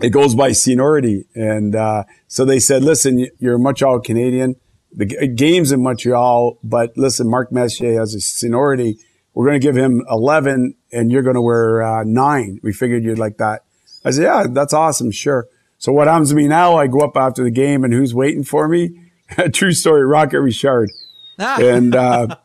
[0.00, 1.26] it goes by seniority.
[1.34, 4.56] And uh, so they said, "Listen, you're a Montreal Canadian."
[4.94, 8.98] The g- game's in Montreal, but listen, Mark Messier has a seniority.
[9.34, 12.60] We're going to give him 11 and you're going to wear uh, nine.
[12.62, 13.64] We figured you'd like that.
[14.04, 15.10] I said, yeah, that's awesome.
[15.10, 15.46] Sure.
[15.78, 16.76] So what happens to me now?
[16.76, 18.90] I go up after the game and who's waiting for me?
[19.52, 20.04] True story.
[20.04, 20.90] Rocket Richard.
[21.38, 22.36] And, uh,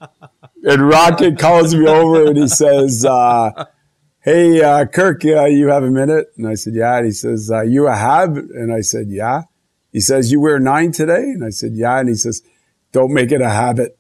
[0.64, 3.66] and Rocket calls me over and he says, uh,
[4.28, 6.34] Hey, uh, Kirk, uh, you have a minute?
[6.36, 6.98] And I said, yeah.
[6.98, 8.36] And he says, uh, you a hab?
[8.36, 9.44] And I said, yeah.
[9.94, 11.22] He says, you wear nine today?
[11.22, 12.00] And I said, yeah.
[12.00, 12.42] And he says,
[12.92, 13.98] don't make it a habit.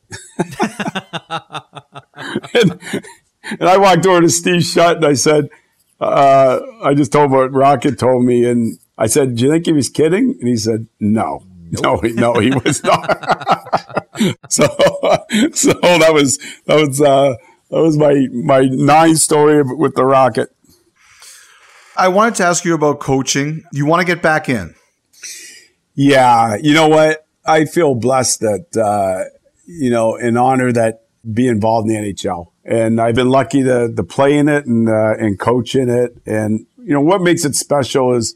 [2.54, 2.78] and,
[3.52, 5.48] and I walked over to Steve Shutt and I said,
[6.02, 8.44] uh, I just told him what Rocket told me.
[8.44, 10.36] And I said, do you think he was kidding?
[10.42, 11.46] And he said, no.
[11.82, 13.08] No, he, no, he was not.
[14.50, 14.66] so,
[15.54, 17.36] so that was, that was, uh,
[17.70, 20.50] that was my, my nine story with the Rocket.
[21.96, 23.64] I wanted to ask you about coaching.
[23.74, 24.76] You want to get back in.
[25.96, 27.26] Yeah, you know what?
[27.46, 29.30] I feel blessed that uh,
[29.66, 33.92] you know, and honor that be involved in the NHL, and I've been lucky to
[33.92, 36.16] to play in it and uh, and coach in it.
[36.28, 38.36] And you know what makes it special is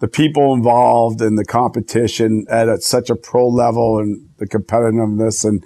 [0.00, 5.44] the people involved and the competition at a, such a pro level and the competitiveness.
[5.44, 5.64] And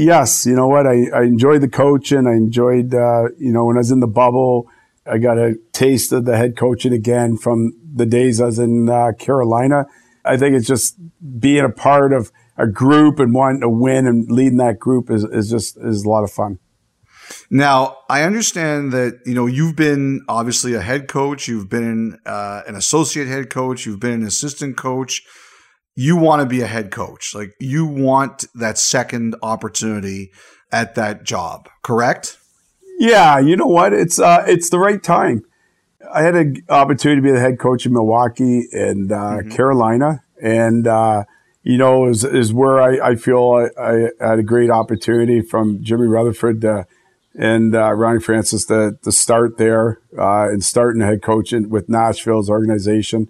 [0.00, 0.86] yes, you know what?
[0.86, 2.26] I, I enjoyed the coaching.
[2.26, 4.68] I enjoyed uh, you know when I was in the bubble.
[5.06, 8.88] I got a taste of the head coaching again from the days I was in
[8.88, 9.86] uh, Carolina.
[10.24, 10.96] I think it's just
[11.38, 15.24] being a part of a group and wanting to win and leading that group is,
[15.24, 16.58] is just is a lot of fun.
[17.48, 22.62] Now, I understand that you know you've been obviously a head coach, you've been uh,
[22.66, 25.22] an associate head coach, you've been an assistant coach.
[25.94, 30.30] You want to be a head coach, like you want that second opportunity
[30.72, 32.38] at that job, correct?
[32.98, 33.92] Yeah, you know what?
[33.92, 35.42] It's uh, it's the right time.
[36.12, 39.50] I had an opportunity to be the head coach in Milwaukee and uh, mm-hmm.
[39.50, 41.24] Carolina, and uh,
[41.62, 45.82] you know is is where I, I feel I, I, had a great opportunity from
[45.82, 46.86] Jimmy Rutherford to,
[47.34, 52.50] and uh, Ronnie Francis to, to start there uh, and starting head coaching with Nashville's
[52.50, 53.28] organization.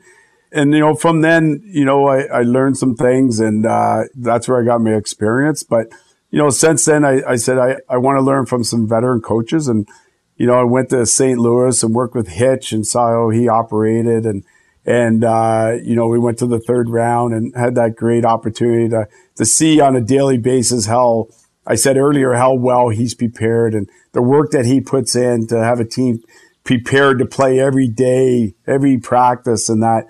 [0.52, 4.48] And you know, from then, you know, I, I learned some things, and uh, that's
[4.48, 5.62] where I got my experience.
[5.62, 5.86] But
[6.30, 9.20] you know, since then, I, I said I, I want to learn from some veteran
[9.20, 9.68] coaches.
[9.68, 9.88] And,
[10.36, 11.38] you know, I went to St.
[11.38, 14.24] Louis and worked with Hitch and saw how he operated.
[14.24, 14.44] And,
[14.86, 18.88] and, uh, you know, we went to the third round and had that great opportunity
[18.90, 21.28] to, to see on a daily basis how
[21.66, 25.62] I said earlier, how well he's prepared and the work that he puts in to
[25.62, 26.22] have a team
[26.64, 30.06] prepared to play every day, every practice and that.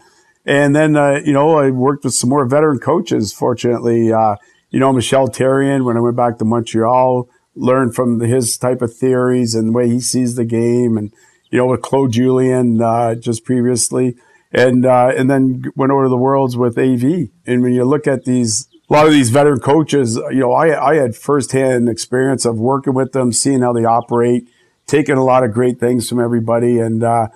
[0.46, 4.36] And then, uh, you know, I worked with some more veteran coaches, fortunately, uh,
[4.70, 8.94] you know, Michel Therrien, when I went back to Montreal, learned from his type of
[8.94, 10.96] theories and the way he sees the game.
[10.96, 11.12] And,
[11.50, 14.16] you know, with Claude Julien, uh, just previously.
[14.52, 17.28] And, uh, and then went over to the Worlds with AV.
[17.46, 20.90] And when you look at these, a lot of these veteran coaches, you know, I,
[20.90, 24.48] I had firsthand experience of working with them, seeing how they operate,
[24.86, 26.78] taking a lot of great things from everybody.
[26.78, 27.28] And, uh,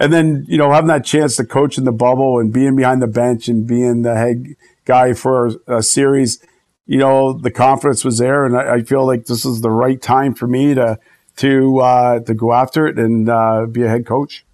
[0.00, 3.02] and then, you know, having that chance to coach in the bubble and being behind
[3.02, 4.46] the bench and being the head
[4.86, 6.42] guy for a, series,
[6.86, 10.00] you know, the confidence was there, and I, I, feel like this is the right
[10.00, 10.98] time for me to
[11.36, 14.44] to uh, to go after it and uh, be a head coach.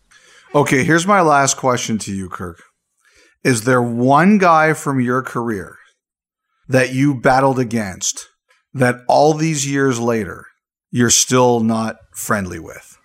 [0.52, 2.60] Okay, here's my last question to you, Kirk.
[3.44, 5.78] Is there one guy from your career
[6.68, 8.28] that you battled against
[8.74, 10.46] that all these years later
[10.90, 12.95] you're still not friendly with?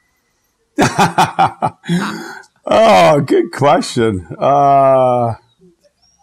[2.65, 4.27] oh, good question.
[4.37, 5.35] Uh,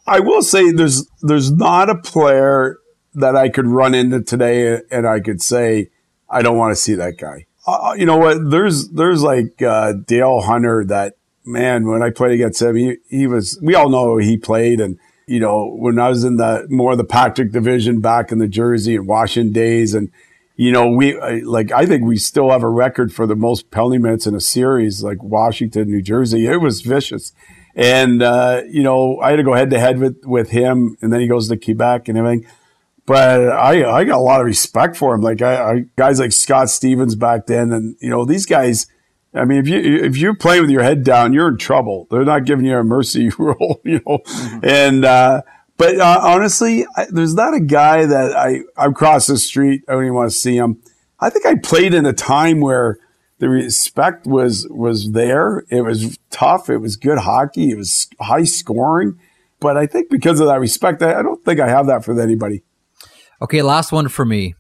[0.06, 2.78] I will say there's there's not a player
[3.14, 5.90] that I could run into today and I could say,
[6.30, 7.46] I don't want to see that guy.
[7.66, 8.50] Uh, you know what?
[8.50, 11.14] There's, there's like, uh, Dale Hunter that
[11.44, 14.80] man, when I played against him, he, he was, we all know he played.
[14.80, 18.38] And, you know, when I was in the more of the Patrick division back in
[18.38, 20.10] the Jersey and Washington days and,
[20.58, 23.96] you know, we like, I think we still have a record for the most penalty
[23.96, 26.46] minutes in a series, like Washington, New Jersey.
[26.46, 27.32] It was vicious.
[27.74, 31.12] And, uh, you know, I had to go head to head with, with him and
[31.12, 32.44] then he goes to Quebec and everything
[33.06, 35.22] but I, I got a lot of respect for him.
[35.22, 38.86] Like I, I, guys like Scott Stevens back then, and you know these guys,
[39.32, 42.06] I mean, if you if you're playing with your head down, you're in trouble.
[42.10, 44.18] They're not giving you a mercy rule, you know.
[44.18, 44.58] Mm-hmm.
[44.62, 45.40] And uh,
[45.78, 49.82] but uh, honestly, I, there's not a guy that I I'm across the street.
[49.88, 50.82] I don't even want to see him.
[51.20, 52.98] I think I played in a time where
[53.38, 55.64] the respect was was there.
[55.70, 56.68] It was tough.
[56.68, 57.70] It was good hockey.
[57.70, 59.18] It was high scoring.
[59.60, 62.20] But I think because of that respect, I, I don't think I have that for
[62.20, 62.62] anybody.
[63.40, 64.54] Okay, last one for me.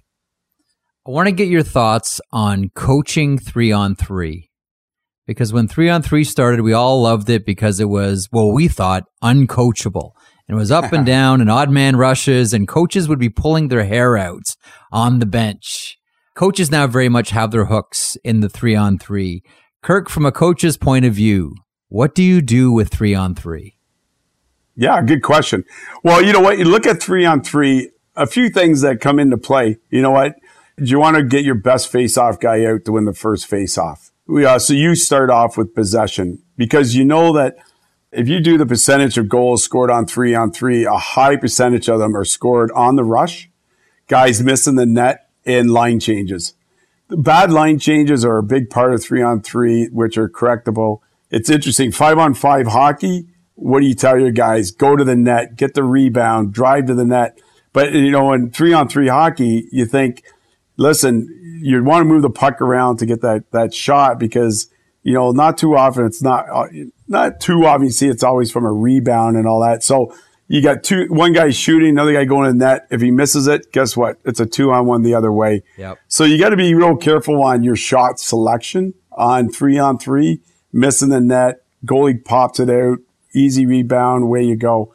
[1.06, 4.50] I want to get your thoughts on coaching three on three.
[5.26, 8.66] Because when three on three started, we all loved it because it was, well, we
[8.66, 10.12] thought uncoachable.
[10.48, 13.68] And it was up and down and odd man rushes, and coaches would be pulling
[13.68, 14.56] their hair out
[14.90, 15.98] on the bench.
[16.34, 19.42] Coaches now very much have their hooks in the three on three.
[19.82, 21.54] Kirk, from a coach's point of view,
[21.88, 23.76] what do you do with three on three?
[24.76, 25.64] Yeah, good question.
[26.04, 26.58] Well, you know what?
[26.58, 29.78] You look at three on three, a few things that come into play.
[29.90, 30.36] You know what?
[30.76, 34.12] Do you want to get your best face-off guy out to win the first face-off?
[34.28, 37.56] Uh, so you start off with possession because you know that
[38.12, 41.88] if you do the percentage of goals scored on three on three, a high percentage
[41.88, 43.50] of them are scored on the rush,
[44.06, 46.54] guys missing the net and line changes.
[47.08, 51.00] The bad line changes are a big part of three on three, which are correctable.
[51.30, 51.92] It's interesting.
[51.92, 53.26] Five on five hockey.
[53.54, 54.70] What do you tell your guys?
[54.70, 57.38] Go to the net, get the rebound, drive to the net.
[57.72, 60.22] But you know, in three on three hockey, you think,
[60.76, 61.28] listen,
[61.62, 64.68] you want to move the puck around to get that that shot because
[65.02, 66.66] you know not too often it's not uh,
[67.06, 69.82] not too obviously it's always from a rebound and all that.
[69.82, 70.14] So
[70.48, 72.86] you got two one guy shooting, another guy going in net.
[72.90, 74.18] If he misses it, guess what?
[74.24, 75.62] It's a two on one the other way.
[75.76, 75.98] Yep.
[76.08, 80.40] So you got to be real careful on your shot selection on three on three,
[80.72, 82.98] missing the net, goalie pops it out,
[83.34, 84.94] easy rebound, away you go.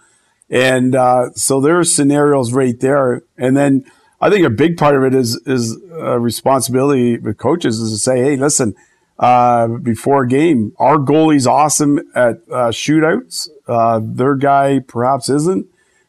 [0.49, 3.21] And uh, so there are scenarios right there.
[3.37, 3.85] And then
[4.21, 7.97] I think a big part of it is is a responsibility with coaches is to
[7.97, 8.73] say, hey, listen,
[9.19, 13.47] uh, before a game, our goalie's awesome at uh, shootouts.
[13.67, 15.67] Uh, their guy perhaps isn't.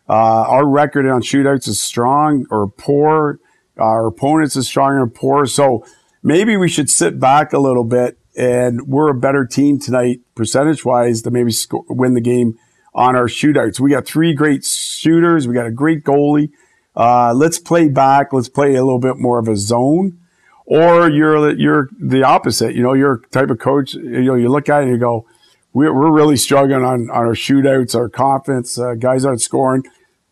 [0.08, 0.12] Uh,
[0.48, 3.38] our record on shootouts is strong or poor.
[3.78, 5.46] Our opponents is strong or poor.
[5.46, 5.84] So
[6.22, 10.84] maybe we should sit back a little bit and we're a better team tonight, percentage
[10.84, 12.58] wise, to maybe sco- win the game
[12.94, 13.80] on our shootouts.
[13.80, 15.46] We got three great shooters.
[15.46, 16.50] We got a great goalie.
[16.96, 18.32] Uh, let's play back.
[18.32, 20.18] Let's play a little bit more of a zone.
[20.66, 22.74] Or you're you're the opposite.
[22.74, 23.94] You know, you're type of coach.
[23.94, 25.26] You know, you look at it and you go,
[25.72, 28.78] "We're we're really struggling on, on our shootouts, our confidence.
[28.78, 29.84] Uh, guys aren't scoring."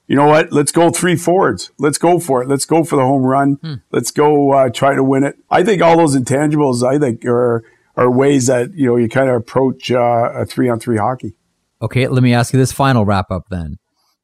[0.07, 0.53] You know what?
[0.53, 1.71] Let's go three forwards.
[1.79, 2.49] Let's go for it.
[2.49, 3.55] Let's go for the home run.
[3.63, 3.75] Hmm.
[3.91, 5.37] Let's go uh, try to win it.
[5.51, 6.83] I think all those intangibles.
[6.83, 7.65] I think are
[7.97, 11.35] are ways that you know you kind of approach uh, a three on three hockey.
[11.81, 13.77] Okay, let me ask you this final wrap up then.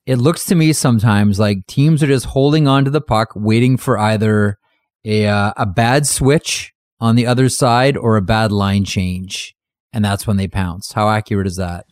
[0.06, 3.76] It looks to me sometimes like teams are just holding on to the puck, waiting
[3.76, 4.59] for either
[5.04, 9.56] a uh, a bad switch on the other side or a bad line change,
[9.92, 10.92] and that's when they pounce.
[10.92, 11.86] How accurate is that?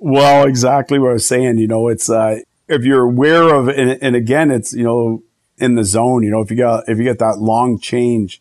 [0.00, 1.58] Well, exactly what I was saying.
[1.58, 5.22] You know, it's uh, if you're aware of, and, and again, it's you know
[5.58, 6.22] in the zone.
[6.22, 8.40] You know, if you got if you get that long change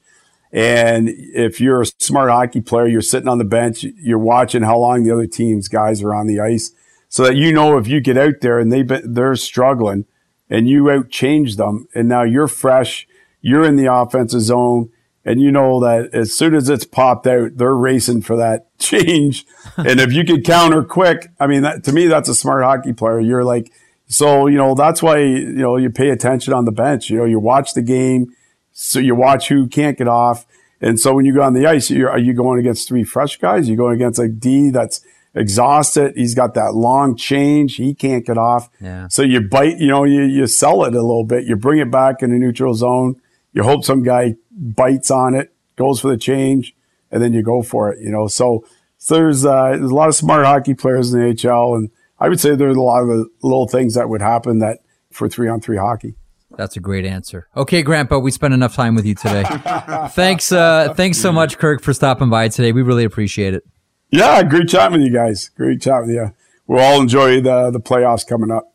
[0.55, 4.77] and if you're a smart hockey player, you're sitting on the bench, you're watching how
[4.77, 6.71] long the other team's guys are on the ice
[7.09, 10.05] so that you know if you get out there and they they're struggling
[10.49, 13.05] and you out change them and now you're fresh,
[13.45, 14.89] you're in the offensive zone
[15.23, 19.45] and you know that as soon as it's popped out, they're racing for that change.
[19.77, 22.91] and if you could counter quick, I mean, that, to me, that's a smart hockey
[22.91, 23.19] player.
[23.19, 23.72] You're like,
[24.07, 27.11] so, you know, that's why, you know, you pay attention on the bench.
[27.11, 28.34] You know, you watch the game
[28.72, 30.47] so you watch who can't get off.
[30.81, 33.67] And so when you go on the ice, are you going against three fresh guys?
[33.67, 35.01] You're going against a D that's
[35.35, 36.13] exhausted.
[36.15, 37.76] He's got that long change.
[37.76, 38.69] He can't get off.
[38.81, 39.07] Yeah.
[39.07, 41.45] So you bite, you know, you, you sell it a little bit.
[41.45, 43.22] You bring it back in the neutral zone.
[43.56, 46.76] You hope some guy bites on it, goes for the change,
[47.10, 48.27] and then you go for it, you know.
[48.27, 48.65] So,
[48.98, 51.77] so there's, uh, there's a lot of smart hockey players in the HL.
[51.77, 54.80] And I would say there's a lot of little things that would happen that
[55.10, 56.15] for three on three hockey.
[56.57, 57.48] That's a great answer.
[57.56, 59.44] Okay, Grandpa, we spent enough time with you today.
[60.10, 62.73] thanks, uh, thanks so much, Kirk, for stopping by today.
[62.73, 63.64] We really appreciate it.
[64.11, 65.49] Yeah, great chatting with you guys.
[65.49, 66.34] Great chatting with you.
[66.68, 68.73] We'll all enjoy the the playoffs coming up.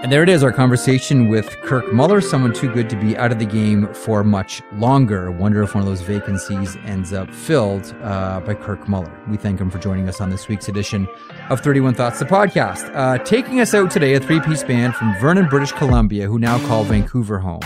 [0.00, 3.32] And there it is, our conversation with Kirk Muller, someone too good to be out
[3.32, 5.32] of the game for much longer.
[5.32, 9.12] Wonder if one of those vacancies ends up filled uh, by Kirk Muller.
[9.28, 11.08] We thank him for joining us on this week's edition
[11.50, 12.94] of 31 Thoughts, the podcast.
[12.94, 16.64] Uh, taking us out today, a three piece band from Vernon, British Columbia, who now
[16.68, 17.62] call Vancouver home.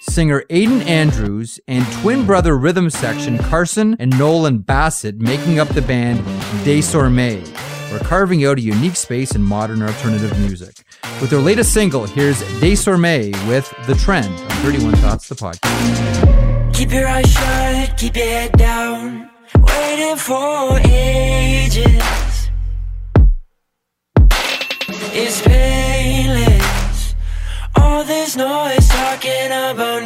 [0.00, 5.82] Singer Aidan Andrews and twin brother rhythm section Carson and Nolan Bassett making up the
[5.82, 6.18] band
[6.64, 7.75] Désormais.
[8.04, 10.84] Carving out a unique space in modern alternative music.
[11.20, 16.74] With their latest single, here's Désormais with The Trend on 31 Thoughts, the podcast.
[16.74, 19.30] Keep your eyes shut, keep your head down.
[19.54, 22.50] Waiting for ages.
[25.18, 27.14] It's painless.
[27.76, 30.05] All this noise talking about